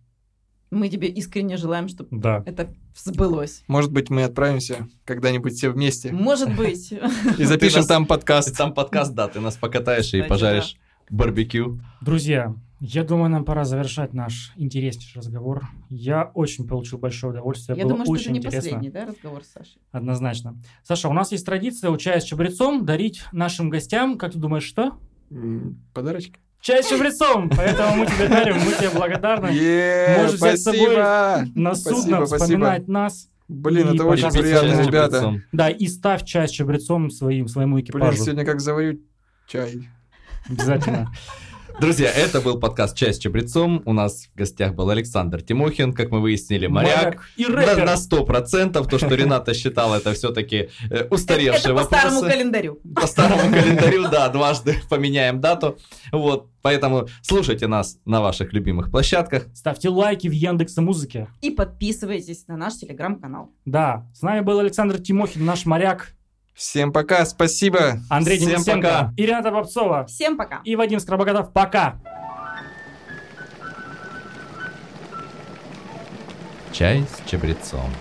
[0.70, 2.44] Мы тебе искренне желаем, чтобы Да.
[2.46, 3.64] это сбылось.
[3.68, 6.92] Может быть, мы отправимся когда-нибудь все вместе Может быть.
[7.38, 8.58] и запишем там подкаст.
[8.58, 10.76] там подкаст, да, ты нас покатаешь и пожаришь
[11.10, 11.80] барбекю.
[12.02, 15.68] Друзья, я думаю, нам пора завершать наш интереснейший разговор.
[15.90, 17.78] Я очень получил большое удовольствие.
[17.78, 18.62] Я Было думаю, что это очень не интересно.
[18.62, 19.82] последний, да, разговор с Сашей?
[19.92, 20.58] Однозначно.
[20.84, 24.64] Саша, у нас есть традиция, у чая с чабрецом, дарить нашим гостям, как ты думаешь,
[24.64, 25.00] что?
[25.94, 26.40] Подарочки.
[26.62, 27.50] Чай с чабрецом!
[27.56, 29.48] Поэтому мы тебе дарим, мы тебе благодарны.
[29.48, 30.96] Е, Можешь взять с собой!
[31.56, 32.26] На судно спасибо.
[32.26, 33.30] вспоминать нас.
[33.48, 35.42] Блин, И это очень приятно, ребята.
[35.52, 38.18] Да, и ставь чай с чабрецом своим, своему Блин, экипажу.
[38.24, 39.00] сегодня как заварю
[39.48, 39.88] чай.
[40.50, 41.12] Обязательно.
[41.80, 43.84] Друзья, это был подкаст «Часть с чабрецом».
[43.86, 47.24] У нас в гостях был Александр Тимохин, как мы выяснили, моряк.
[47.38, 47.86] И На, рэпер.
[47.86, 52.80] на 100%, то, что Рената считала, это все-таки Это устаревшие по старому календарю.
[52.96, 55.78] По старому календарю, да, дважды поменяем дату.
[56.12, 59.46] Вот, поэтому слушайте нас на ваших любимых площадках.
[59.54, 61.28] Ставьте лайки в Яндексе Музыке.
[61.42, 63.52] И подписывайтесь на наш телеграм-канал.
[63.66, 66.17] Да, с нами был Александр Тимохин, наш моряк,
[66.58, 68.00] Всем пока, спасибо.
[68.10, 69.14] Андрей Всем Денисенко, пока.
[69.16, 70.62] и Рената Бобцова, Всем пока!
[70.64, 71.54] и Вадим Скоробогатов.
[71.54, 72.00] Пока!
[76.74, 77.92] Чай с чабрецом.